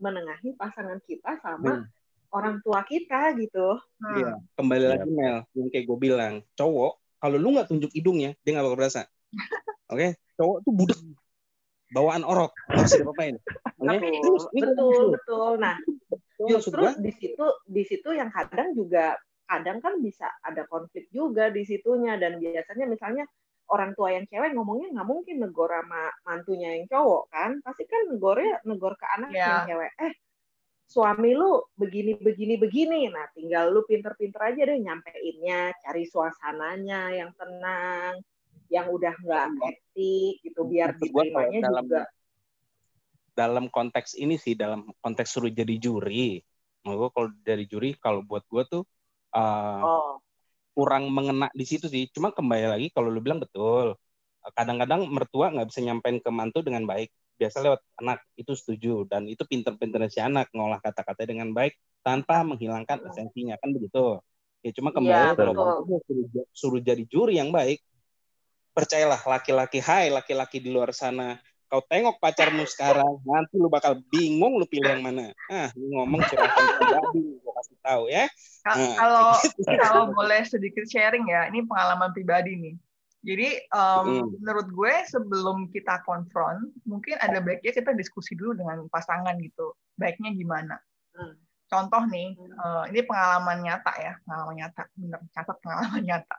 [0.00, 2.32] menengahi pasangan kita sama hmm.
[2.32, 3.76] orang tua kita gitu.
[4.16, 4.56] Iya, hmm.
[4.56, 5.16] kembali lagi iya.
[5.20, 9.04] Mel, yang kayak gue bilang, cowok kalau lu nggak tunjuk hidungnya, dia nggak bakal berasa.
[9.92, 10.10] Oke, okay?
[10.40, 11.00] cowok tuh budak
[11.92, 13.36] bawaan orok, bisa diapain.
[13.78, 13.98] Okay?
[14.00, 15.52] Betul, betul, betul.
[15.60, 15.76] Nah,
[16.40, 19.14] justru di situ di situ yang kadang juga
[19.46, 23.24] kadang kan bisa ada konflik juga di situnya dan biasanya misalnya
[23.70, 27.50] orang tua yang cewek ngomongnya nggak mungkin negor sama mantunya yang cowok kan?
[27.62, 29.46] Pasti kan negornya negor ke anak yeah.
[29.46, 29.92] yang cewek.
[30.00, 30.12] Eh
[30.86, 33.00] suami lu begini begini begini.
[33.10, 38.22] Nah tinggal lu pinter-pinter aja deh nyampeinnya cari suasananya yang tenang
[38.70, 42.02] yang udah nggak hektik gitu biar diterimanya dalam juga.
[43.36, 46.42] dalam konteks ini sih dalam konteks suruh jadi juri
[46.82, 48.82] menurut gua kalau dari juri kalau buat gua tuh
[49.38, 50.12] uh, oh
[50.76, 52.12] kurang mengena di situ sih.
[52.12, 53.96] Cuma kembali lagi kalau lu bilang betul.
[54.52, 57.08] Kadang-kadang mertua nggak bisa nyampein ke mantu dengan baik.
[57.40, 59.08] Biasa lewat anak itu setuju.
[59.08, 61.72] Dan itu pinter-pinternya si anak ngolah kata-kata dengan baik
[62.04, 63.56] tanpa menghilangkan esensinya.
[63.56, 64.20] Kan begitu.
[64.60, 65.52] Ya cuma kembali Iya, kalau
[66.04, 67.80] suruh, suruh jadi juri yang baik
[68.76, 71.40] percayalah laki-laki hai laki-laki di luar sana.
[71.66, 75.32] Kau tengok pacarmu sekarang nanti lu bakal bingung lu pilih yang mana.
[75.48, 77.24] Ah lu ngomong curhatan pribadi
[77.66, 78.26] kasih tahu ya
[78.66, 79.30] Nah, Kalau
[79.62, 79.78] gitu.
[79.78, 82.74] kalau boleh sedikit sharing ya, ini pengalaman pribadi nih.
[83.22, 84.26] Jadi um, Mm.
[84.42, 89.70] menurut gue sebelum kita konfront, mungkin ada baiknya kita diskusi dulu dengan pasangan gitu.
[89.94, 90.74] Baiknya gimana?
[91.14, 91.38] Hmm.
[91.70, 92.58] Contoh nih, Hmm.
[92.58, 96.36] uh, ini pengalaman nyata ya, pengalaman nyata, bener catat pengalaman nyata.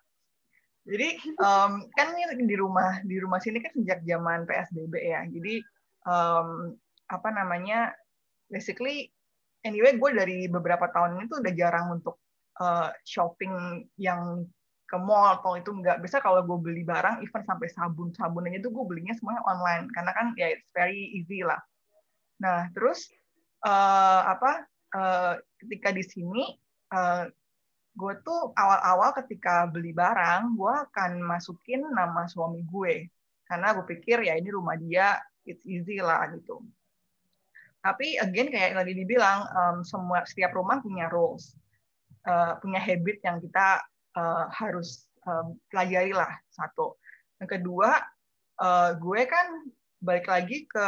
[0.88, 1.08] Jadi
[1.40, 5.24] um, kan ini di rumah di rumah sini kan sejak zaman PSBB ya.
[5.32, 5.64] Jadi
[6.04, 6.76] um,
[7.08, 7.96] apa namanya,
[8.52, 9.12] basically
[9.66, 12.22] anyway gue dari beberapa tahun ini tuh udah jarang untuk
[12.62, 14.46] uh, shopping yang
[14.88, 16.00] ke mall atau itu enggak.
[16.00, 19.92] Bisa kalau gue beli barang even sampai sabun sabun aja tuh gue belinya semuanya online.
[19.92, 21.60] Karena kan ya it's very easy lah.
[22.40, 23.12] Nah terus
[23.68, 24.64] uh, apa
[24.96, 26.44] uh, ketika di sini
[26.96, 27.28] uh,
[27.98, 33.12] gue tuh awal-awal ketika beli barang gue akan masukin nama suami gue.
[33.44, 36.64] Karena gue pikir ya ini rumah dia it's easy lah gitu
[37.88, 41.56] tapi again kayak yang tadi dibilang um, semua setiap rumah punya rules
[42.28, 43.80] uh, punya habit yang kita
[44.20, 47.00] uh, harus um, pelajari lah satu.
[47.40, 48.04] Yang kedua
[48.60, 49.48] uh, gue kan
[50.04, 50.88] balik lagi ke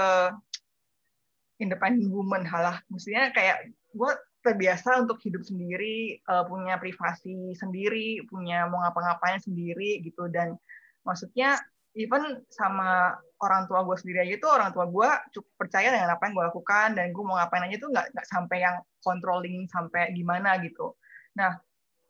[1.63, 2.83] independent woman halah.
[2.91, 10.03] Mestinya kayak gue terbiasa untuk hidup sendiri uh, punya privasi sendiri punya mau ngapa-ngapain sendiri
[10.03, 10.27] gitu.
[10.27, 10.59] Dan
[11.07, 11.59] maksudnya
[11.97, 16.27] even sama orang tua gue sendiri aja tuh orang tua gue cukup percaya dengan apa
[16.27, 20.11] yang gue lakukan dan gue mau ngapain aja tuh nggak nggak sampai yang controlling sampai
[20.13, 20.93] gimana gitu.
[21.39, 21.57] Nah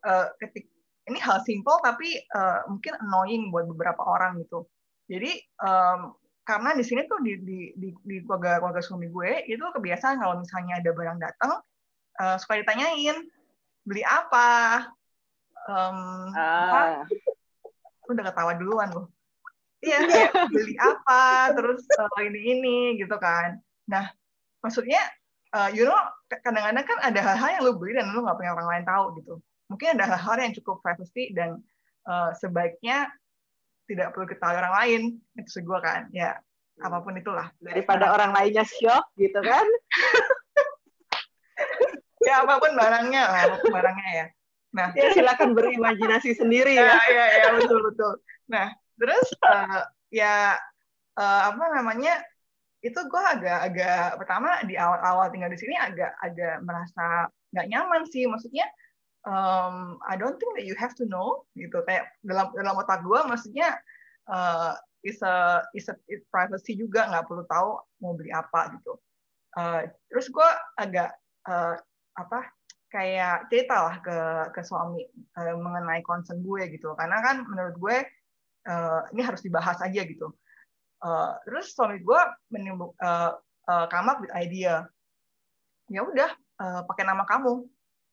[0.04, 0.68] uh, ketik
[1.08, 4.68] ini hal simple tapi uh, mungkin annoying buat beberapa orang gitu.
[5.08, 6.12] Jadi um,
[6.44, 10.42] karena di sini tuh di di di, di keluarga keluarga suami gue itu kebiasaan kalau
[10.42, 11.52] misalnya ada barang datang
[12.20, 13.16] uh, suka ditanyain
[13.86, 14.90] beli apa?
[15.70, 17.06] Um, apa?
[17.06, 18.10] Ah.
[18.10, 19.06] udah ketawa duluan loh
[19.80, 23.60] iya kayak beli apa terus uh, ini ini gitu kan.
[23.88, 24.12] Nah
[24.60, 25.00] maksudnya
[25.56, 25.96] uh, you know
[26.28, 29.34] kadang-kadang kan ada hal-hal yang lu beli dan lu nggak pengen orang lain tahu gitu.
[29.70, 31.62] Mungkin ada hal-hal yang cukup privacy dan
[32.04, 33.08] uh, sebaiknya
[33.88, 35.00] tidak perlu ketahui orang lain.
[35.34, 36.38] Itu gue kan ya
[36.80, 37.48] apa pun itulah.
[37.60, 39.66] Daripada orang lainnya shock gitu kan.
[42.20, 44.26] Ya apa pun barangnya lah apa pun barangnya ya.
[44.76, 44.88] Nah.
[44.92, 47.00] Ya silakan berimajinasi sendiri ya ya.
[47.08, 48.12] ya ya betul betul.
[48.52, 50.60] Nah terus uh, ya
[51.16, 52.20] uh, apa namanya
[52.80, 58.24] itu gue agak-agak pertama di awal-awal tinggal di sini agak agak merasa nggak nyaman sih.
[58.24, 58.64] Maksudnya
[59.28, 61.84] um, I don't think that you have to know gitu.
[61.84, 63.76] Kayak dalam dalam otak gue maksudnya
[64.32, 64.72] uh,
[65.04, 67.70] is a is a is privacy juga nggak perlu tahu
[68.00, 68.96] mau beli apa gitu.
[69.60, 71.12] Uh, terus gue agak
[71.52, 71.76] uh,
[72.16, 72.48] apa
[72.90, 74.18] kayak cerita lah ke
[74.56, 75.04] ke suami
[75.36, 76.96] uh, mengenai concern gue gitu.
[76.96, 77.96] Karena kan menurut gue
[78.66, 80.32] uh, ini harus dibahas aja gitu.
[81.00, 82.20] Uh, terus suami gue
[82.52, 83.32] menimbul uh,
[83.68, 84.84] uh, up with idea.
[85.88, 86.30] Ya udah
[86.60, 87.64] uh, pakai nama kamu.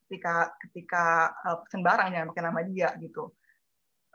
[0.08, 3.36] Ketika ketika uh, pesen jangan pakai nama dia gitu.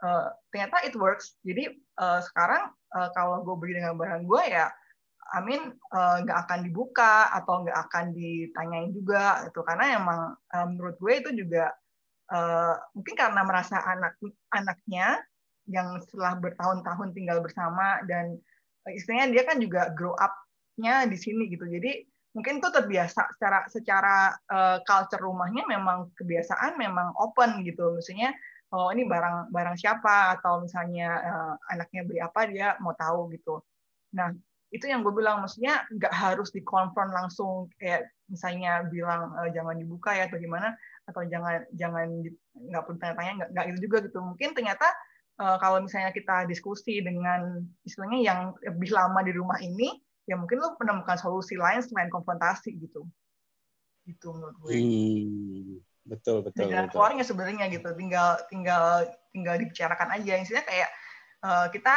[0.01, 1.37] Uh, ternyata it works.
[1.45, 1.69] Jadi
[2.01, 4.73] uh, sekarang uh, kalau gue beli dengan barang gue ya
[5.33, 10.99] Amin nggak uh, akan dibuka atau nggak akan ditanyain juga itu karena emang uh, menurut
[11.01, 11.73] gue itu juga
[12.29, 14.19] uh, mungkin karena merasa anak
[14.53, 15.17] anaknya
[15.67, 18.35] yang setelah bertahun-tahun tinggal bersama dan
[18.91, 21.63] istilahnya dia kan juga grow up-nya di sini gitu.
[21.63, 22.03] Jadi
[22.33, 24.17] mungkin itu terbiasa secara secara
[24.49, 27.95] uh, culture rumahnya memang kebiasaan memang open gitu.
[27.95, 28.35] Maksudnya
[28.73, 33.61] oh ini barang barang siapa atau misalnya uh, anaknya beli apa dia mau tahu gitu.
[34.17, 34.33] Nah
[34.73, 40.17] itu yang gue bilang maksudnya nggak harus dikonfront langsung kayak misalnya bilang e, jangan dibuka
[40.17, 40.73] ya atau gimana
[41.05, 42.09] atau jangan jangan
[42.57, 44.17] nggak perlu tanya-tanya nggak nggak itu juga gitu.
[44.25, 44.89] Mungkin ternyata
[45.39, 50.59] uh, kalau misalnya kita diskusi dengan istilahnya yang lebih lama di rumah ini ya mungkin
[50.59, 53.07] lo menemukan solusi lain selain konfrontasi gitu.
[54.03, 54.71] Gitu menurut gue.
[54.75, 56.99] Hmm, betul betul dan betul.
[56.99, 57.89] keluarnya sebenarnya gitu.
[57.95, 60.33] Tinggal tinggal tinggal dibicarakan aja.
[60.39, 60.89] Istilahnya kayak
[61.43, 61.95] uh, kita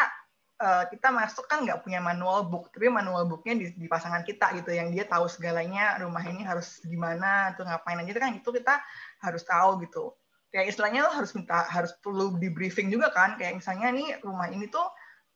[0.61, 4.57] uh, kita masuk kan nggak punya manual book, tapi manual booknya di, di pasangan kita
[4.59, 8.80] gitu, yang dia tahu segalanya rumah ini harus gimana, tuh ngapain aja kan itu kita
[9.22, 10.16] harus tahu gitu.
[10.55, 14.49] Kayak istilahnya lo harus minta harus perlu di briefing juga kan, kayak misalnya nih rumah
[14.49, 14.86] ini tuh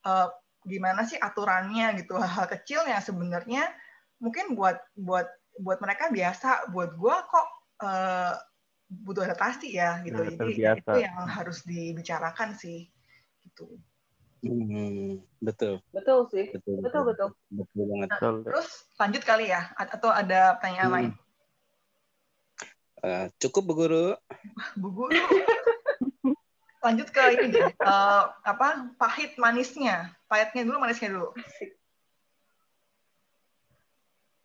[0.06, 0.30] uh,
[0.64, 3.68] gimana sih aturannya gitu, hal-hal kecil yang sebenarnya
[4.22, 5.26] mungkin buat buat
[5.60, 7.48] buat mereka biasa, buat gua kok
[7.84, 8.32] uh,
[8.90, 10.18] butuh adaptasi ya gitu.
[10.18, 10.78] Nah, Jadi biasa.
[10.82, 12.90] itu yang harus dibicarakan sih
[13.44, 13.78] gitu.
[14.40, 15.84] Hmm, betul.
[15.92, 16.48] Betul sih.
[16.48, 16.80] Betul.
[16.80, 17.28] Betul, betul.
[17.52, 18.08] Betul banget.
[18.08, 18.34] Betul.
[18.48, 20.96] Terus lanjut kali ya atau ada pertanyaan Hmm.
[20.96, 21.10] lain?
[23.00, 24.06] Eh, cukup Bu Guru.
[24.76, 25.16] Bu Guru.
[26.80, 27.68] lanjut ke ini deh.
[27.72, 30.12] Eh, apa pahit manisnya?
[30.28, 31.28] Pahitnya dulu, manisnya dulu.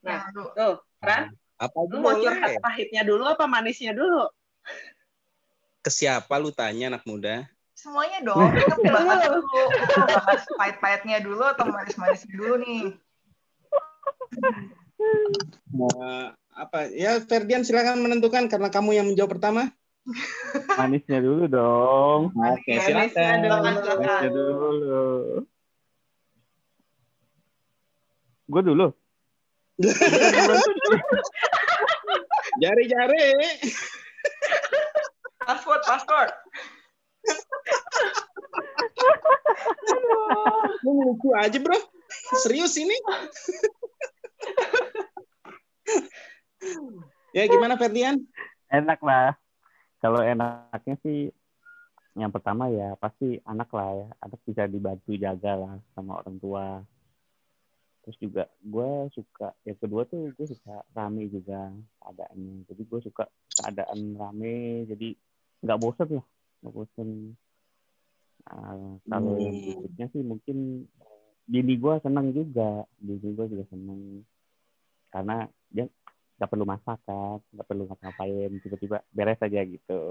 [0.04, 0.50] Nah, dulu.
[0.54, 4.28] Tuh, Ran, Apa lu mau curhat pahitnya dulu apa manisnya dulu?
[5.80, 7.48] Ke siapa lu tanya anak muda?
[7.76, 8.52] Semuanya dong.
[8.52, 9.62] Kita bahas dulu.
[9.72, 12.84] Kita bahas pahit-pahitnya dulu atau manis-manisnya dulu nih.
[15.00, 16.88] Eh, apa?
[16.96, 19.72] Ya Ferdian silakan menentukan karena kamu yang menjawab pertama.
[20.78, 22.32] Manisnya dulu dong.
[22.32, 23.38] Oke, Manisnya silakan.
[23.44, 23.74] Silakan.
[24.00, 25.04] Manisnya dulu.
[28.46, 28.88] Gue dulu.
[32.64, 33.28] Jari-jari.
[35.44, 36.32] Password, password.
[40.86, 41.76] Lu lucu aja, Bro.
[42.40, 42.96] Serius ini?
[47.36, 48.24] Ya gimana Ferdian?
[48.72, 49.36] Enak lah.
[50.00, 51.30] Kalau enaknya sih
[52.16, 54.08] yang pertama ya pasti anak lah ya.
[54.24, 56.80] Anak bisa dibantu jaga lah sama orang tua.
[58.06, 61.74] Terus juga gue suka, yang kedua tuh gue suka rame juga
[62.06, 62.70] keadaannya.
[62.70, 63.26] Jadi gue suka
[63.58, 65.18] keadaan rame, jadi
[65.66, 66.26] nggak bosen lah,
[66.62, 67.10] nggak bosen.
[68.46, 69.66] Nah, kalau yang Hmm.
[69.66, 70.86] berikutnya sih mungkin
[71.50, 74.22] bini gue seneng juga, bini gue juga seneng
[75.10, 75.90] karena dia
[76.36, 80.02] nggak perlu masak kan, nggak perlu ngapa-ngapain, tiba-tiba beres aja gitu.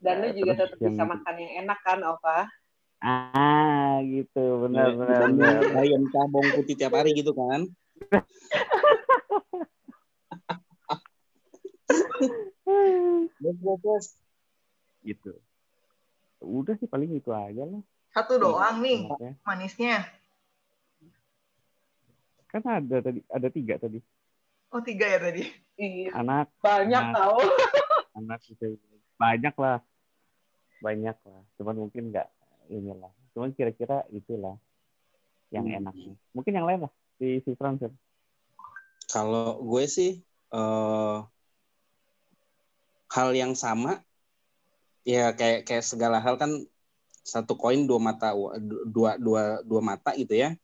[0.00, 2.38] Dan lu juga terus tetap bisa makan yang enak kan, Opa?
[3.00, 5.64] Ah, gitu, benar, benar, Dan benar.
[5.80, 7.64] ayam cabong putih tiap hari gitu kan?
[15.00, 15.32] Gitu.
[16.40, 17.82] Udah sih paling itu aja lah.
[18.12, 19.08] Satu doang nih
[19.42, 20.06] manisnya.
[22.50, 23.98] Kan ada tadi, ada tiga tadi.
[24.70, 25.42] Oh tiga ya tadi.
[25.74, 26.14] Iya.
[26.14, 27.38] Anak, Banyak tau.
[28.18, 28.76] anak itu
[29.16, 29.78] banyak lah,
[30.78, 31.42] banyak lah.
[31.56, 32.28] Cuman mungkin nggak
[32.68, 33.10] inilah.
[33.34, 34.54] Cuman kira-kira itulah
[35.50, 35.78] yang Hmm.
[35.82, 36.14] enaknya.
[36.30, 37.82] Mungkin yang lain lah si si Frans.
[37.82, 37.90] ya.
[39.10, 41.18] Kalau gue sih eh,
[43.10, 43.98] hal yang sama
[45.02, 46.62] ya kayak kayak segala hal kan
[47.26, 48.30] satu koin dua mata
[48.86, 50.54] dua dua dua mata gitu ya.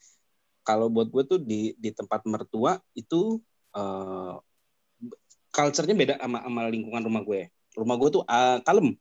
[0.62, 3.38] Kalau buat gue tuh di di tempat mertua itu
[3.76, 4.34] eh,
[5.52, 7.40] culture-nya beda sama sama lingkungan rumah gue.
[7.76, 8.96] Rumah gue tuh ah, kalem.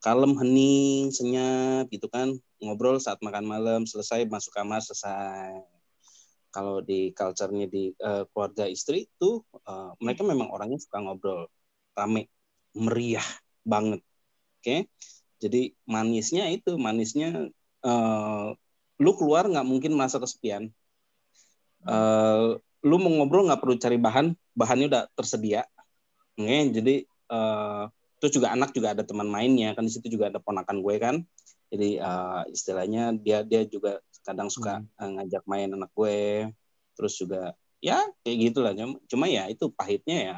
[0.00, 2.32] Kalem, hening, senyap gitu kan.
[2.62, 5.60] Ngobrol saat makan malam, selesai masuk kamar, selesai
[6.50, 11.46] kalau di culture-nya di eh, keluarga istri tuh eh, mereka memang orangnya suka ngobrol
[11.94, 12.26] rame
[12.74, 13.24] meriah
[13.62, 14.02] banget
[14.58, 14.76] oke
[15.38, 17.54] jadi manisnya itu manisnya
[17.86, 18.48] eh,
[18.98, 20.74] lu keluar nggak mungkin merasa kesepian
[21.80, 25.62] Eh, lu mau ngobrol nggak perlu cari bahan bahannya udah tersedia.
[26.36, 27.84] Oke jadi eh,
[28.20, 31.16] terus juga anak juga ada teman mainnya kan di situ juga ada ponakan gue kan.
[31.70, 36.48] Jadi eh, istilahnya dia dia juga kadang suka eh, ngajak main anak gue.
[36.96, 37.52] Terus juga
[37.84, 38.72] ya kayak gitulah.
[38.72, 40.36] Cuma, cuma ya itu pahitnya ya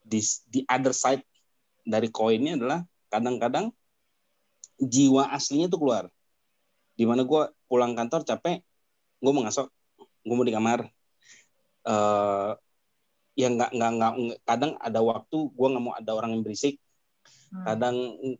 [0.00, 1.24] di di other side
[1.84, 2.80] dari koinnya adalah
[3.12, 3.70] kadang-kadang
[4.80, 6.04] jiwa aslinya tuh keluar.
[6.96, 8.64] Di mana gue pulang kantor capek
[9.20, 9.66] gue mau ngasok
[10.00, 10.86] gue mau di kamar
[11.90, 12.50] eh
[13.40, 14.12] ya nggak nggak nggak
[14.48, 16.74] kadang ada waktu gue nggak mau ada orang yang berisik
[17.52, 17.62] Hmm.
[17.68, 17.96] kadang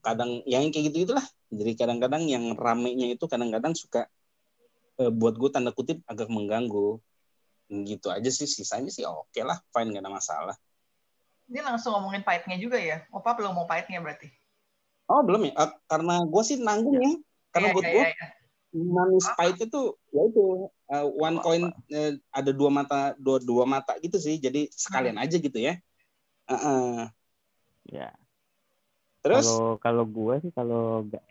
[0.07, 4.01] kadang yang kayak gitu gitulah jadi kadang-kadang yang ramenya itu kadang-kadang suka
[5.03, 6.99] eh, buat gue tanda kutip agak mengganggu
[7.91, 10.57] gitu aja sih sisanya sih oke lah fine gak ada masalah
[11.51, 12.97] Ini langsung ngomongin pahitnya juga ya.
[13.17, 14.29] Opa belum mau pahitnya berarti.
[15.13, 17.13] oh belum ya Eh, karena gue sih nanggung ya
[17.53, 18.27] karena Iya, buat iya, gue iya, iya.
[18.77, 23.97] Manis pahit itu ya itu eh, one coin eh, ada dua mata dua dua mata
[24.05, 24.37] gitu sih.
[24.37, 25.81] Jadi sekalian aja gitu ya.
[26.47, 27.11] Heeh.
[27.91, 28.11] Ya.
[29.25, 29.47] terus?
[29.47, 31.23] Kalau kalau gua sih kalau nggak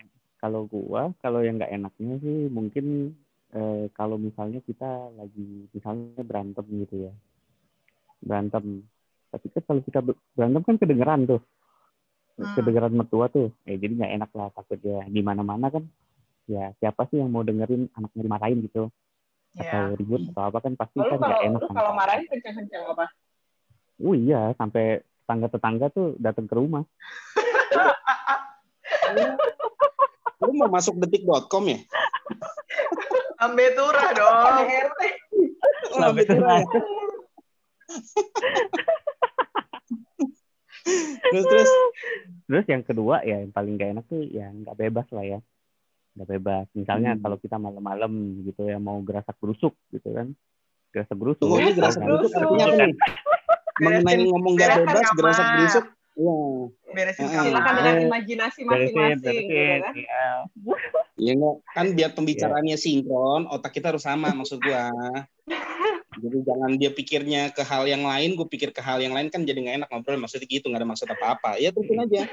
[0.42, 3.16] kalau gua kalau yang nggak enaknya sih mungkin
[3.56, 7.14] eh, kalau misalnya kita lagi misalnya berantem gitu ya.
[8.20, 8.84] Berantem.
[9.32, 11.42] Tapi kan kalau kita ber- berantem kan kedengeran tuh.
[12.36, 12.52] Hmm.
[12.52, 13.48] kedengeran mertua tuh.
[13.64, 15.88] Eh jadi nggak enak lah takutnya di mana mana kan
[16.46, 18.90] ya siapa sih yang mau dengerin anaknya dimarahin gitu
[19.56, 19.88] Ya.
[19.88, 21.76] atau ribut atau apa kan pasti Lalu kan nggak kalau enak lu kan.
[21.80, 23.06] kalau marahin kencang-kencang apa?
[24.04, 26.84] Oh iya, sampai tetangga-tetangga tuh datang ke rumah.
[30.44, 31.80] Lu mau masuk detik.com ya?
[33.40, 34.36] Ambetura dong.
[34.44, 35.02] KDRT.
[35.96, 36.60] Oh, betul ya.
[41.32, 41.72] terus terus
[42.46, 45.40] Terus yang kedua ya yang paling gak enak tuh ya nggak bebas lah ya.
[46.16, 46.66] Nggak bebas.
[46.72, 47.22] Misalnya Hmm.
[47.22, 48.12] kalau kita malam-malam
[48.48, 50.32] gitu ya mau gerasak gerusuk gitu kan.
[50.96, 51.44] Gerasak gerusuk.
[51.44, 52.32] tunggu Gerasak gerusuk.
[52.34, 52.96] artinya apa nih?
[53.76, 55.86] Mengenai ngomong gak bebas, gerasak gerusuk.
[56.16, 56.36] Iya.
[56.96, 57.44] Beresin kamar.
[57.44, 59.80] Silakan dengan imajinasi masing-masing gitu beresin.
[59.84, 59.94] kan.
[60.00, 60.24] Iya.
[61.16, 61.56] Iya nggak?
[61.76, 64.88] Kan biar pembicaraannya sinkron, otak kita harus sama maksud gua.
[66.16, 69.44] Jadi jangan dia pikirnya ke hal yang lain, gue pikir ke hal yang lain kan
[69.44, 70.16] jadi nggak enak ngobrol.
[70.16, 71.60] Maksudnya gitu, nggak ada maksud apa-apa.
[71.60, 72.24] Ya terusin aja.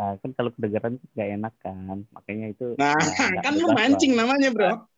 [0.00, 2.08] Nah, kan kalau kedengeran tuh nggak enak kan.
[2.16, 3.04] Makanya itu Nah, ya,
[3.36, 4.24] nggak kan lu mancing lah.
[4.24, 4.88] namanya, bro.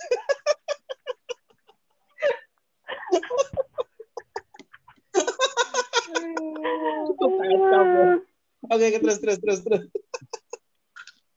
[8.70, 9.82] Oke, terus terus terus terus.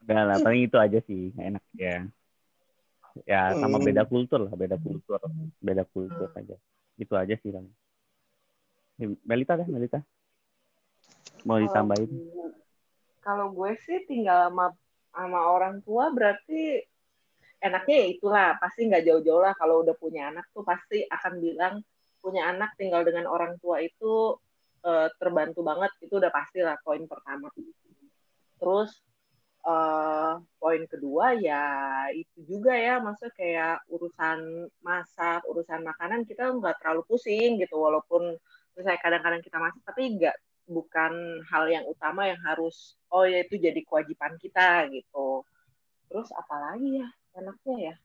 [0.06, 2.06] Udah lah, paling itu aja sih nggak enak ya.
[3.26, 3.88] Ya sama Hmm.
[3.90, 5.18] beda kultur lah, beda kultur,
[5.58, 6.54] beda kultur aja.
[7.02, 7.66] Itu aja sih bang.
[9.26, 10.06] Melita deh, Melita.
[11.46, 12.10] Mau ditambahin?
[13.22, 14.74] Kalau gue sih tinggal sama
[15.14, 16.82] sama orang tua berarti
[17.62, 18.50] enaknya ya itulah.
[18.58, 19.54] Pasti nggak jauh-jauh lah.
[19.54, 21.86] Kalau udah punya anak tuh pasti akan bilang
[22.20, 24.42] punya anak tinggal dengan orang tua itu
[24.82, 25.94] eh, terbantu banget.
[26.02, 27.54] Itu udah pasti lah poin pertama.
[28.58, 28.92] Terus
[29.66, 31.66] eh, poin kedua ya
[32.10, 32.98] itu juga ya.
[33.02, 37.78] Maksudnya kayak urusan masak urusan makanan kita nggak terlalu pusing gitu.
[37.78, 38.34] Walaupun
[38.74, 40.36] misalnya kadang-kadang kita masak tapi nggak
[40.66, 45.46] bukan hal yang utama yang harus oh ya itu jadi kewajiban kita gitu
[46.10, 47.08] terus apalagi ya
[47.38, 47.96] enaknya ya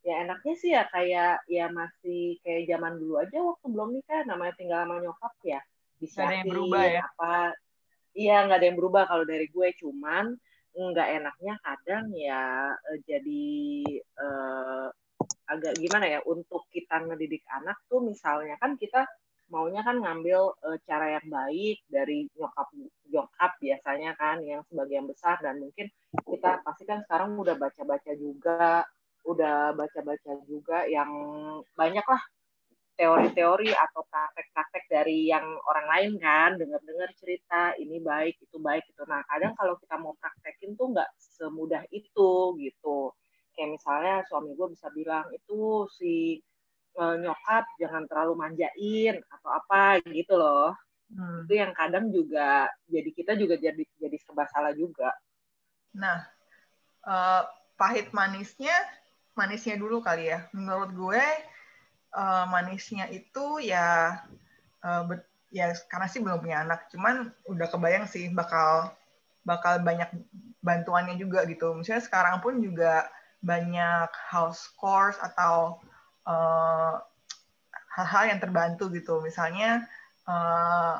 [0.00, 4.54] ya enaknya sih ya kayak ya masih kayak zaman dulu aja waktu belum nikah namanya
[4.56, 5.60] tinggal sama nyokap ya
[6.00, 7.02] Nggak ada yang berubah ya?
[7.04, 7.34] apa
[8.16, 10.24] iya nggak ada yang berubah kalau dari gue cuman
[10.70, 13.46] nggak enaknya kadang ya eh, jadi
[14.00, 14.86] eh,
[15.50, 19.04] agak gimana ya untuk kita ngedidik anak tuh misalnya kan kita
[19.50, 22.68] maunya kan ngambil eh, cara yang baik dari nyokap
[23.10, 25.90] nyokap biasanya kan yang sebagian besar dan mungkin
[26.24, 28.86] kita pasti kan sekarang udah baca-baca juga
[29.26, 31.10] udah baca-baca juga yang
[31.76, 32.22] banyak lah
[33.00, 39.02] teori-teori atau praktek-praktek dari yang orang lain kan dengar-dengar cerita ini baik itu baik itu
[39.08, 43.16] nah kadang kalau kita mau praktekin tuh nggak semudah itu gitu.
[43.56, 46.44] Kayak misalnya suami gue bisa bilang itu si
[46.98, 50.74] eh, nyokap jangan terlalu manjain atau apa gitu loh
[51.10, 51.42] Hmm.
[51.42, 55.10] itu yang kadang juga jadi kita juga jadi jadi serba salah juga
[55.90, 56.22] Nah,
[57.06, 57.42] eh,
[57.74, 58.76] pahit manisnya,
[59.34, 60.46] manisnya dulu kali ya.
[60.54, 61.24] Menurut gue,
[62.14, 64.22] eh, manisnya itu ya,
[65.08, 68.94] bet- ya karena sih belum punya anak, cuman udah kebayang sih bakal
[69.42, 70.10] bakal banyak
[70.62, 71.74] bantuannya juga gitu.
[71.74, 73.08] Misalnya sekarang pun juga
[73.42, 75.80] banyak house course atau
[77.96, 79.20] hal-hal yang terbantu gitu.
[79.20, 79.84] Misalnya
[80.24, 80.94] eh,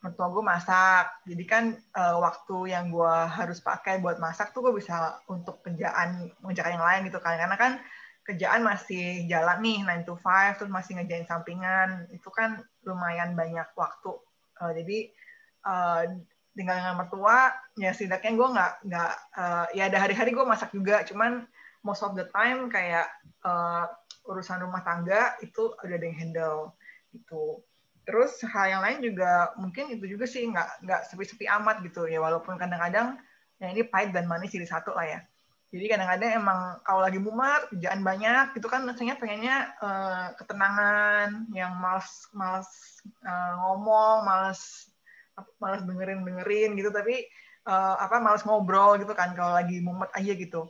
[0.00, 4.74] mertua gue masak, jadi kan eh, waktu yang gue harus pakai buat masak tuh gue
[4.80, 7.72] bisa untuk kerjaan mengerjakan yang lain gitu kan, karena kan
[8.24, 12.06] kerjaan masih jalan nih 9 to 5 terus masih ngerjain sampingan.
[12.12, 14.12] Itu kan lumayan banyak waktu.
[14.60, 14.98] Eh, jadi
[15.66, 16.02] eh,
[16.50, 21.02] tinggal dengan mertua ya setidaknya gue nggak nggak eh, ya ada hari-hari gue masak juga.
[21.04, 21.44] Cuman
[21.82, 23.08] most of the time kayak
[23.44, 23.84] eh,
[24.28, 26.58] urusan rumah tangga itu udah ada yang handle
[27.10, 27.64] gitu.
[28.04, 32.18] Terus hal yang lain juga mungkin itu juga sih nggak nggak sepi-sepi amat gitu ya
[32.18, 33.20] walaupun kadang-kadang
[33.60, 35.20] ya ini pahit dan manis jadi satu lah ya.
[35.70, 41.78] Jadi kadang-kadang emang kalau lagi mumet kerjaan banyak itu kan rasanya pengennya eh, ketenangan yang
[41.78, 42.70] males males
[43.22, 44.90] eh, ngomong males
[45.62, 47.22] males dengerin dengerin gitu tapi
[47.70, 50.66] eh, apa males ngobrol gitu kan kalau lagi mumet aja gitu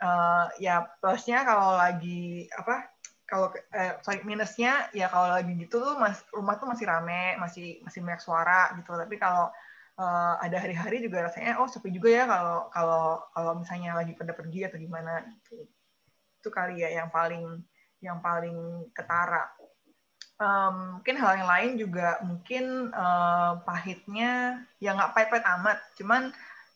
[0.00, 2.88] Eh, ya plusnya kalau lagi apa
[3.28, 7.84] kalau eh, sorry minusnya ya kalau lagi gitu tuh mas rumah tuh masih rame masih
[7.84, 8.96] masih banyak suara gitu.
[8.96, 9.52] Tapi kalau
[10.00, 13.04] eh, ada hari-hari juga rasanya oh sepi juga ya kalau kalau
[13.36, 15.68] kalau misalnya lagi pada pergi atau gimana gitu.
[16.40, 17.60] Itu kali ya yang paling
[18.00, 19.52] yang paling ketara.
[20.40, 25.78] Em, mungkin hal yang lain juga mungkin eh, pahitnya ya nggak pahit-pahit amat.
[26.00, 26.32] Cuman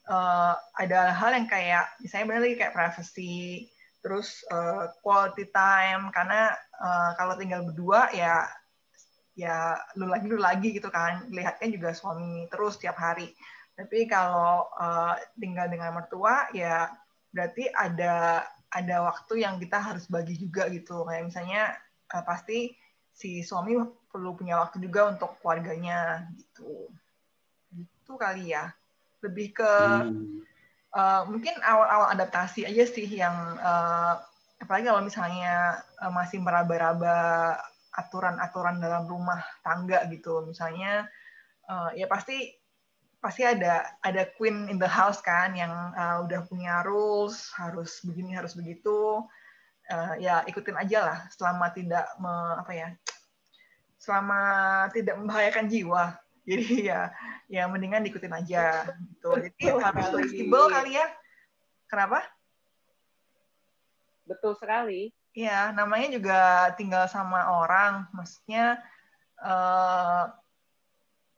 [0.09, 3.69] eh, ada hal yang kayak misalnya benar lagi kayak privacy
[4.05, 8.45] terus eh, quality time karena eh, kalau tinggal berdua ya
[9.35, 13.35] ya lu lagi lu lagi gitu kan lihatnya juga suami terus tiap hari
[13.75, 16.87] Tapi kalau uh, tinggal dengan mertua ya
[17.35, 21.03] berarti ada ada waktu yang kita harus bagi juga gitu.
[21.03, 21.75] Kayak misalnya
[22.15, 22.71] uh, pasti
[23.11, 23.75] si suami
[24.15, 26.87] perlu punya waktu juga untuk keluarganya gitu.
[27.75, 28.71] Gitu kali ya.
[29.25, 30.45] Lebih ke hmm.
[30.93, 34.21] uh, mungkin awal-awal adaptasi aja sih yang uh,
[34.61, 37.57] apalagi kalau misalnya uh, masih meraba-raba
[37.95, 40.45] aturan-aturan dalam rumah tangga gitu.
[40.45, 41.09] Misalnya
[41.71, 42.53] uh, ya pasti
[43.25, 48.37] pasti ada ada queen in the house kan yang uh, udah punya rules harus begini
[48.37, 49.25] harus begitu
[49.89, 52.89] uh, ya ikutin aja lah selama tidak me, apa ya
[53.97, 54.41] selama
[54.93, 57.01] tidak membahayakan jiwa jadi ya
[57.49, 59.33] ya mendingan diikutin aja gitu.
[59.41, 61.07] Jadi harus fleksibel kali ya?
[61.89, 62.21] Kenapa?
[64.29, 65.13] Betul sekali.
[65.35, 66.41] Ya namanya juga
[66.77, 68.05] tinggal sama orang.
[68.13, 68.81] Maksudnya
[69.41, 70.31] uh,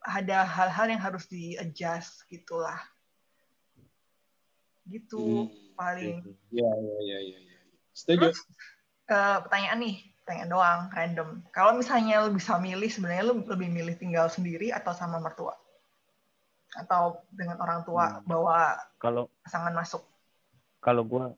[0.06, 2.78] ada hal-hal yang harus di adjust gitulah.
[4.86, 5.74] Gitu hmm.
[5.78, 6.22] paling.
[6.50, 7.58] Ya ya ya ya, ya.
[7.94, 8.30] setuju.
[8.30, 8.38] Terus,
[9.10, 9.96] uh, pertanyaan nih
[10.26, 14.90] pertanyaan doang random kalau misalnya lu bisa milih sebenarnya lu lebih milih tinggal sendiri atau
[14.90, 15.54] sama mertua
[16.74, 18.26] atau dengan orang tua hmm.
[18.26, 20.02] bawa kalau pasangan masuk
[20.82, 21.30] kalau gue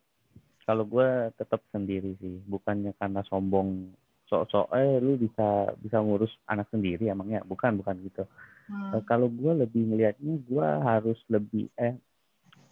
[0.64, 3.92] kalau gue tetap sendiri sih bukannya karena sombong
[4.32, 8.24] sok-sok eh lu bisa bisa ngurus anak sendiri emangnya bukan bukan gitu
[8.68, 9.00] Hmm.
[9.00, 11.96] Uh, kalau gue lebih melihatnya gue harus lebih eh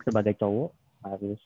[0.05, 0.71] sebagai cowok
[1.03, 1.41] harus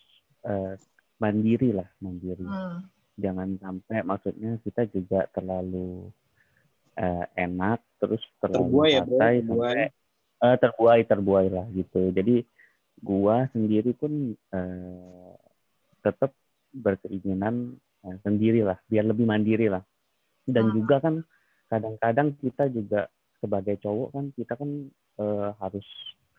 [0.44, 0.74] uh,
[1.22, 2.42] mandiri lah mandiri.
[2.42, 2.82] Hmm.
[3.18, 6.08] Jangan sampai maksudnya kita juga terlalu
[6.98, 9.80] uh, enak terus terlalu ya, santai ya, sampai
[10.40, 12.12] uh, terbuai terbuai lah gitu.
[12.12, 12.44] Jadi
[13.00, 15.32] gue sendiri pun uh,
[16.04, 16.32] tetap
[16.70, 19.84] berkeinginan uh, sendiri lah biar lebih mandiri lah.
[20.48, 20.74] Dan hmm.
[20.80, 21.14] juga kan
[21.70, 23.06] kadang-kadang kita juga
[23.40, 24.70] sebagai cowok kan kita kan
[25.16, 25.86] uh, harus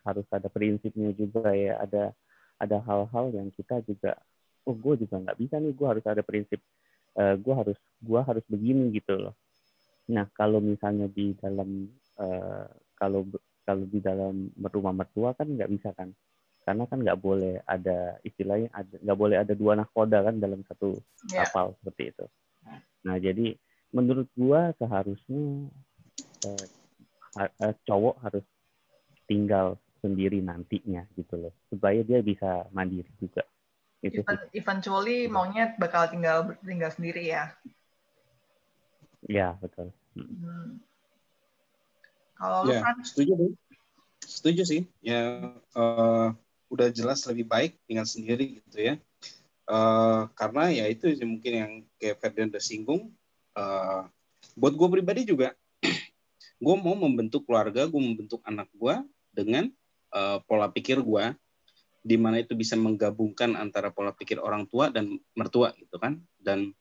[0.02, 2.14] harus ada prinsipnya juga ya ada
[2.62, 4.14] ada hal-hal yang kita juga
[4.66, 6.60] oh gue juga nggak bisa nih gue harus ada prinsip
[7.18, 9.34] uh, gue harus gue harus begini gitu loh.
[10.10, 11.88] Nah kalau misalnya di dalam
[12.18, 13.26] uh, kalau
[13.62, 16.10] kalau di dalam rumah mertua kan nggak bisa kan?
[16.62, 18.70] Karena kan nggak boleh ada istilahnya
[19.02, 20.94] nggak boleh ada dua nahkoda kan dalam satu
[21.30, 21.42] yeah.
[21.46, 22.26] kapal seperti itu.
[23.02, 23.58] Nah jadi
[23.90, 25.68] menurut gua seharusnya
[26.46, 28.44] uh, cowok harus
[29.26, 33.46] tinggal sendiri nantinya gitu loh supaya dia bisa mandiri juga
[34.02, 37.54] itu Even, eventually maunya bakal tinggal tinggal sendiri ya?
[39.30, 39.94] Ya betul.
[40.18, 40.26] Hmm.
[40.26, 40.68] hmm.
[42.34, 42.98] kalau ya, kan...
[43.06, 43.52] setuju deh.
[44.26, 44.82] Setuju sih.
[44.98, 46.34] Ya uh,
[46.66, 48.94] udah jelas lebih baik tinggal sendiri gitu ya.
[49.70, 51.72] Uh, karena ya itu mungkin yang
[52.02, 53.14] kayak Ferdian udah singgung.
[53.54, 54.10] Uh,
[54.58, 55.54] buat gue pribadi juga
[56.64, 58.94] gue mau membentuk keluarga gue membentuk anak gue
[59.32, 59.68] dengan
[60.12, 61.24] uh, pola pikir gue
[62.02, 66.18] di mana itu bisa menggabungkan antara pola pikir orang tua dan mertua gitu kan.
[66.34, 66.74] Dan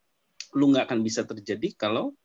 [0.57, 2.17] lu nggak akan bisa terjadi kalau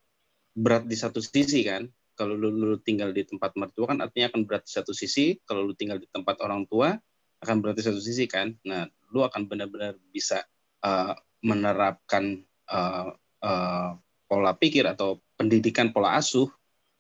[0.56, 1.84] berat di satu sisi kan.
[2.16, 5.36] Kalau lu, lu tinggal di tempat mertua kan artinya akan berat di satu sisi.
[5.44, 6.96] Kalau lu tinggal di tempat orang tua
[7.44, 8.56] akan berat di satu sisi kan.
[8.64, 10.40] Nah lu akan benar-benar bisa
[10.80, 11.12] uh,
[11.44, 12.40] menerapkan
[12.72, 13.12] uh,
[13.44, 13.90] uh,
[14.26, 16.48] pola pikir atau pendidikan pola asuh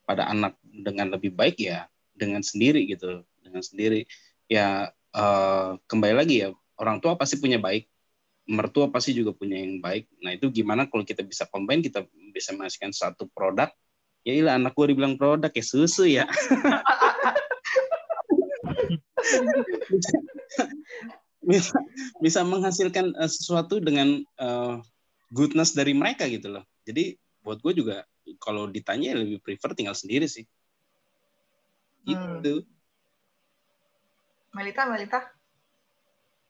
[0.04, 4.04] pada anak dengan lebih baik ya dengan sendiri gitu dengan sendiri.
[4.46, 7.88] Ya uh, kembali lagi ya orang tua pasti punya baik
[8.46, 10.06] mertua pasti juga punya yang baik.
[10.22, 13.68] Nah itu gimana kalau kita bisa combine kita bisa menghasilkan satu produk?
[14.22, 16.24] Ya ilah anak gue dibilang produk ya susu ya.
[21.46, 21.74] Bisa
[22.22, 24.78] bisa menghasilkan uh, sesuatu dengan uh,
[25.34, 26.62] goodness dari mereka gitu loh.
[26.86, 28.06] Jadi buat gue juga
[28.42, 30.46] kalau ditanya lebih prefer tinggal sendiri sih.
[32.06, 32.42] Hmm.
[34.56, 35.20] Melita, Melita.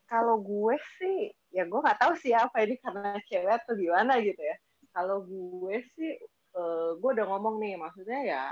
[0.07, 4.39] Kalau gue sih, ya gue nggak tahu sih apa ini karena cewek atau gimana gitu
[4.39, 4.55] ya.
[4.95, 6.15] Kalau gue sih,
[6.55, 8.43] uh, gue udah ngomong nih, maksudnya ya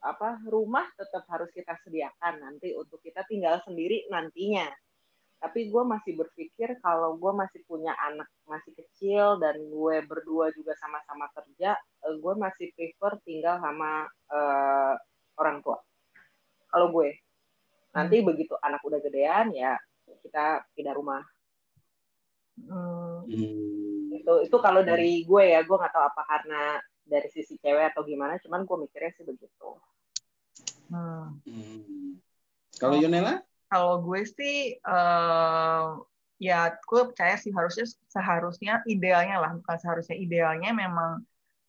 [0.00, 4.64] apa rumah tetap harus kita sediakan nanti untuk kita tinggal sendiri nantinya
[5.40, 10.72] tapi gue masih berpikir kalau gue masih punya anak masih kecil dan gue berdua juga
[10.80, 14.96] sama-sama kerja uh, gue masih prefer tinggal sama uh,
[15.40, 15.80] orang tua
[16.72, 17.12] kalau gue
[17.90, 18.26] nanti hmm.
[18.26, 19.74] begitu anak udah gedean ya
[20.22, 21.22] kita pindah rumah
[22.58, 23.26] hmm.
[24.14, 26.62] itu itu kalau dari gue ya gue nggak tahu apa karena
[27.02, 29.68] dari sisi cewek atau gimana cuman gue mikirnya sih begitu
[30.94, 31.42] hmm.
[31.42, 32.10] Hmm.
[32.78, 35.98] kalau Yonela kalau gue sih uh,
[36.38, 41.22] ya gue percaya sih harusnya seharusnya idealnya lah bukan seharusnya idealnya memang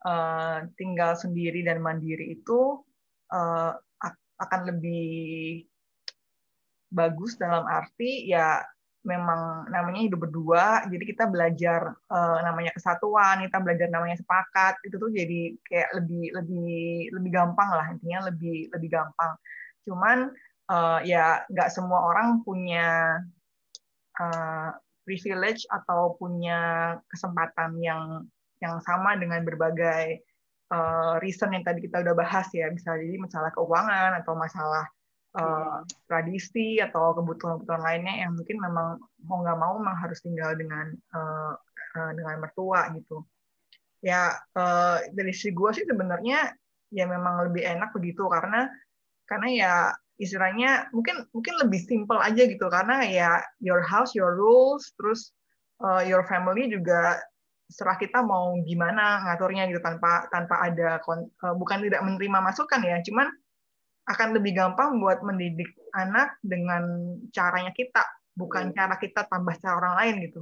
[0.05, 2.81] uh, tinggal sendiri dan mandiri itu
[3.33, 3.73] uh,
[4.41, 5.69] akan lebih
[6.91, 8.59] bagus dalam arti ya
[9.01, 14.95] memang namanya hidup berdua jadi kita belajar uh, namanya kesatuan kita belajar namanya sepakat itu
[15.01, 19.33] tuh jadi kayak lebih lebih lebih gampang lah intinya lebih lebih gampang.
[19.89, 20.29] Cuman
[20.69, 23.17] uh, ya nggak semua orang punya
[24.21, 24.69] uh,
[25.01, 28.29] privilege atau punya kesempatan yang
[28.61, 30.21] yang sama dengan berbagai
[30.69, 34.85] uh, reason yang tadi kita udah bahas ya bisa jadi masalah keuangan atau masalah
[35.37, 38.87] uh, tradisi atau kebutuhan-kebutuhan lainnya yang mungkin memang
[39.27, 41.53] mau nggak mau memang harus tinggal dengan uh,
[41.97, 43.23] uh, dengan mertua gitu.
[44.01, 46.51] Ya uh, dari si gue sih sebenarnya
[46.91, 48.67] ya memang lebih enak begitu karena
[49.29, 49.73] karena ya
[50.19, 55.31] istilahnya mungkin mungkin lebih simple aja gitu karena ya your house your rules terus
[55.81, 57.17] uh, your family juga
[57.71, 62.99] serah kita mau gimana ngaturnya gitu tanpa tanpa ada uh, bukan tidak menerima masukan ya
[63.01, 63.31] cuman
[64.09, 68.01] akan lebih gampang buat mendidik anak dengan caranya kita,
[68.33, 68.75] bukan hmm.
[68.75, 70.41] cara kita tambah cara orang lain gitu.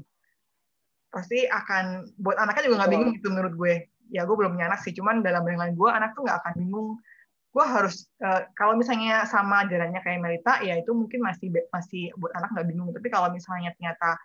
[1.10, 3.74] Pasti akan buat anaknya juga nggak bingung gitu menurut gue.
[4.10, 6.90] Ya gue belum punya anak sih, cuman dalam bayangan gue anak tuh nggak akan bingung.
[7.50, 12.34] Gue harus uh, kalau misalnya sama jalannya kayak Melita, ya itu mungkin masih masih buat
[12.38, 12.90] anak nggak bingung.
[12.94, 14.18] Tapi kalau misalnya ternyata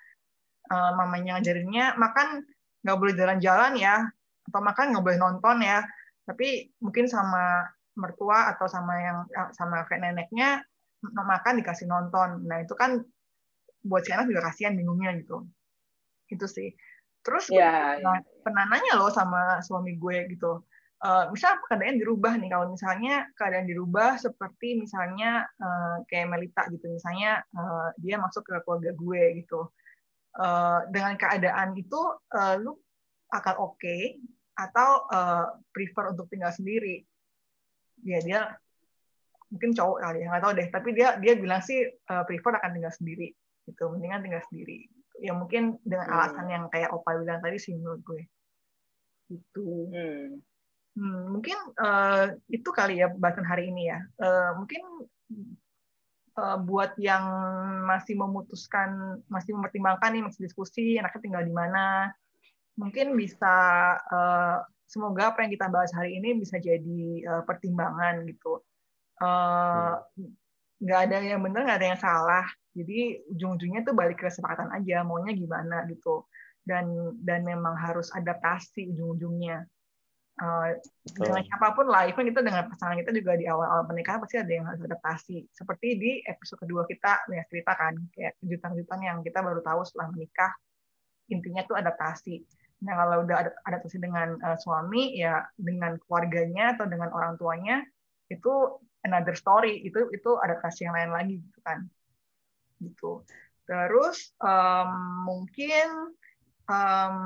[0.72, 2.44] uh, mamanya ngajarinnya makan
[2.84, 4.04] nggak boleh jalan-jalan ya,
[4.44, 5.88] atau makan nggak boleh nonton ya,
[6.28, 7.64] tapi mungkin sama
[7.94, 9.18] mertua atau sama yang
[9.54, 10.62] sama kayak neneknya
[11.02, 12.42] makan dikasih nonton.
[12.48, 13.02] Nah itu kan
[13.84, 15.44] buat si anak juga kasihan bingungnya gitu.
[16.32, 16.72] Itu sih.
[17.24, 18.20] Terus yeah, yeah.
[18.44, 20.64] pernah nanya loh sama suami gue gitu.
[21.04, 26.96] Uh, misal keadaan dirubah nih kalau misalnya keadaan dirubah seperti misalnya uh, kayak Melita gitu
[26.96, 29.68] misalnya uh, dia masuk ke keluarga gue gitu
[30.40, 32.80] uh, dengan keadaan itu uh, lu
[33.36, 34.16] akan oke okay,
[34.56, 37.04] atau uh, prefer untuk tinggal sendiri
[38.04, 38.40] ya dia
[39.48, 40.68] mungkin cowok kali ya nggak tahu deh.
[40.70, 43.32] Tapi dia dia bilang sih uh, prefer akan tinggal sendiri
[43.64, 43.90] gitu.
[43.90, 44.86] Mendingan tinggal sendiri.
[45.18, 46.14] Ya mungkin dengan hmm.
[46.14, 48.22] alasan yang kayak opa bilang tadi sih menurut gue.
[49.32, 50.28] Itu hmm.
[51.00, 53.98] hmm, mungkin uh, itu kali ya bahasan hari ini ya.
[54.20, 54.82] Uh, mungkin
[56.38, 57.24] uh, buat yang
[57.86, 62.10] masih memutuskan masih mempertimbangkan nih masih diskusi anaknya tinggal di mana
[62.74, 63.54] mungkin bisa
[64.10, 68.60] uh, semoga apa yang kita bahas hari ini bisa jadi uh, pertimbangan gitu.
[69.18, 69.98] Uh,
[70.82, 72.46] nggak ada yang benar, nggak ada yang salah.
[72.74, 76.26] Jadi ujung-ujungnya tuh balik ke kesepakatan aja, maunya gimana gitu.
[76.64, 79.64] Dan dan memang harus adaptasi ujung-ujungnya.
[80.34, 80.74] Uh,
[81.14, 84.50] dengan siapa pun lah, even kita dengan pasangan kita juga di awal-awal pernikahan pasti ada
[84.50, 85.46] yang harus adaptasi.
[85.54, 90.10] Seperti di episode kedua kita punya cerita kan, kayak kejutan-kejutan yang kita baru tahu setelah
[90.10, 90.50] menikah.
[91.30, 92.42] Intinya tuh adaptasi
[92.82, 97.86] Nah, kalau udah ada adaptasi dengan uh, suami, ya dengan keluarganya atau dengan orang tuanya,
[98.32, 99.84] itu another story.
[99.86, 101.86] Itu itu adaptasi yang lain lagi, gitu kan.
[102.82, 103.22] Gitu.
[103.64, 104.90] Terus um,
[105.24, 106.12] mungkin
[106.68, 107.16] um,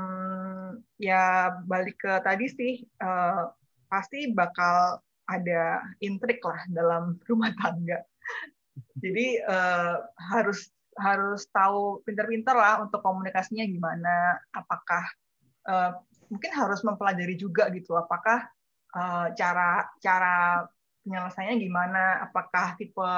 [1.00, 3.50] ya balik ke tadi sih, uh,
[3.88, 8.04] pasti bakal ada intrik lah dalam rumah tangga.
[8.98, 15.06] Jadi uh, harus harus tahu pintar-pintar lah untuk komunikasinya gimana, apakah
[15.68, 15.90] uh,
[16.32, 18.48] mungkin harus mempelajari juga gitu apakah
[18.96, 20.64] uh, cara cara
[21.04, 23.12] penyelesaiannya gimana apakah tipe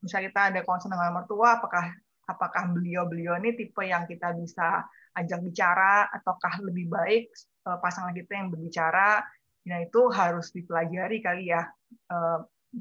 [0.00, 1.92] misalnya kita ada concern dengan mertua apakah
[2.24, 4.84] apakah beliau-beliau ini tipe yang kita bisa
[5.16, 7.32] ajak bicara ataukah lebih baik
[7.68, 9.24] uh, pasangan kita yang berbicara
[9.64, 11.64] nah itu harus dipelajari kali ya.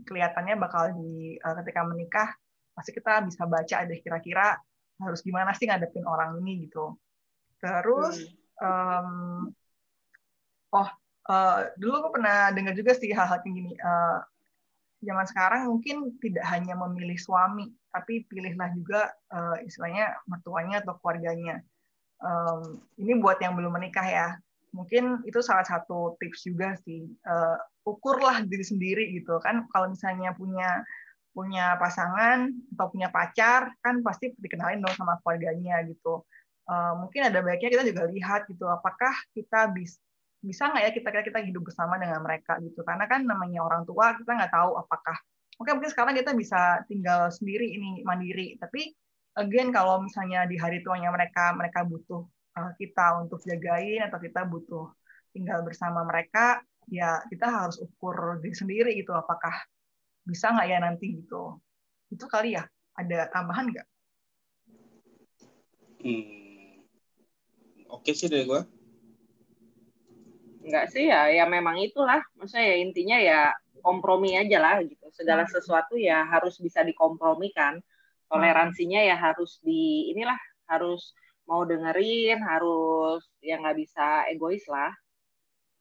[0.03, 2.27] Kelihatannya bakal di ketika menikah
[2.75, 4.59] pasti kita bisa baca ada kira-kira
[4.99, 6.99] harus gimana sih ngadepin orang ini gitu.
[7.63, 9.49] Terus hmm um,
[10.73, 10.89] oh
[11.29, 13.73] uh, dulu aku pernah dengar juga sih hal-hal kayak gini.
[13.79, 14.19] Uh,
[15.03, 21.61] zaman sekarang mungkin tidak hanya memilih suami tapi pilihlah juga uh, istilahnya mertuanya atau keluarganya.
[22.23, 24.27] Um, ini buat yang belum menikah ya.
[24.73, 27.05] Mungkin itu salah satu tips juga sih.
[27.21, 29.69] Uh, ukurlah diri sendiri gitu kan.
[29.69, 30.81] Kalau misalnya punya
[31.33, 36.21] punya pasangan atau punya pacar kan pasti dikenalin dong sama keluarganya gitu
[36.67, 39.99] uh, mungkin ada baiknya kita juga lihat gitu apakah kita bisa
[40.43, 42.83] bisa nggak ya kita kita hidup bersama dengan mereka gitu.
[42.83, 45.15] Karena kan namanya orang tua kita nggak tahu apakah
[45.55, 48.59] oke mungkin sekarang kita bisa tinggal sendiri ini mandiri.
[48.59, 48.91] Tapi
[49.39, 52.27] again kalau misalnya di hari tuanya mereka mereka butuh
[52.59, 54.91] uh, kita untuk jagain atau kita butuh
[55.31, 56.59] tinggal bersama mereka
[56.91, 59.55] ya kita harus ukur diri sendiri gitu apakah
[60.27, 61.55] bisa nggak ya nanti gitu.
[62.11, 62.67] Itu kali ya.
[62.99, 63.87] Ada tambahan nggak?
[66.03, 66.42] Hmm
[67.99, 68.61] oke sih dari gue
[70.63, 72.23] Enggak sih ya, ya memang itulah.
[72.39, 73.39] Maksudnya ya intinya ya
[73.83, 75.11] kompromi aja lah gitu.
[75.11, 77.83] Segala sesuatu ya harus bisa dikompromikan.
[78.31, 81.13] toleransinya ya harus di inilah harus
[81.45, 84.91] mau dengerin harus ya nggak bisa egois lah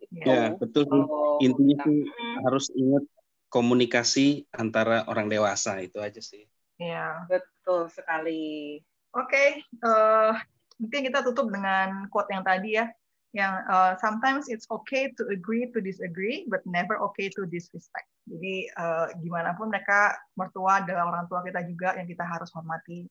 [0.02, 0.26] gitu.
[0.26, 2.36] ya betul oh, intinya sih hmm.
[2.44, 3.04] harus ingat
[3.52, 6.44] komunikasi antara orang dewasa itu aja sih
[6.82, 8.82] ya betul sekali
[9.14, 9.48] oke okay.
[9.86, 10.34] uh, eh,
[10.82, 12.90] mungkin kita tutup dengan quote yang tadi ya
[13.32, 18.04] yang uh, sometimes it's okay to agree to disagree but never okay to disrespect.
[18.28, 23.08] Jadi uh, gimana pun mereka mertua adalah orang tua kita juga yang kita harus hormati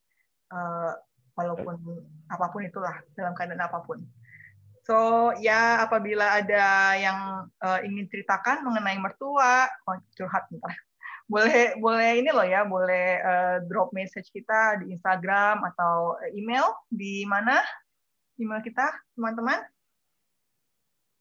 [0.53, 0.93] uh,
[1.33, 1.73] walaupun
[2.29, 4.05] apa pun itulah dalam keadaan apa pun.
[4.85, 10.77] So ya apabila ada yang uh, ingin ceritakan mengenai mertua, oh, curhat entah.
[11.31, 17.23] Boleh boleh ini loh ya, boleh uh, drop message kita di Instagram atau email di
[17.23, 17.63] mana
[18.35, 19.63] email kita teman-teman?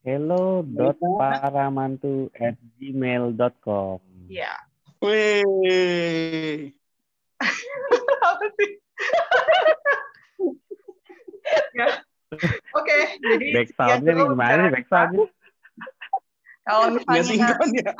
[0.00, 4.00] hello.paramantu at gmail.com
[4.32, 4.56] Ya.
[5.04, 6.72] Wih.
[8.30, 8.70] Apa sih?
[11.74, 11.98] ya.
[12.30, 12.46] Oke,
[12.78, 14.86] okay, jadi back sound-nya nih gimana nih
[16.62, 17.90] Kalau misalnya ya.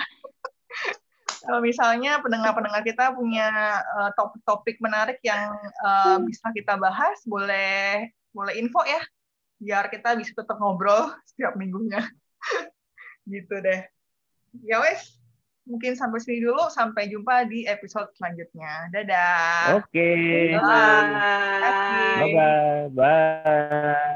[1.45, 8.55] Kalau misalnya pendengar-pendengar kita punya uh, topik-topik menarik yang uh, bisa kita bahas, boleh boleh
[8.55, 9.03] info ya
[9.61, 12.01] biar kita bisa tetap ngobrol setiap minggunya.
[13.33, 13.85] gitu deh.
[14.67, 15.21] Ya wes,
[15.69, 16.67] mungkin sampai sini dulu.
[16.73, 18.91] Sampai jumpa di episode selanjutnya.
[18.91, 19.79] Dadah.
[19.79, 19.93] Oke.
[19.93, 20.57] Okay.
[20.57, 21.13] Bye.
[22.19, 22.33] Bye.
[22.35, 22.89] Bye.
[22.97, 23.99] Bye.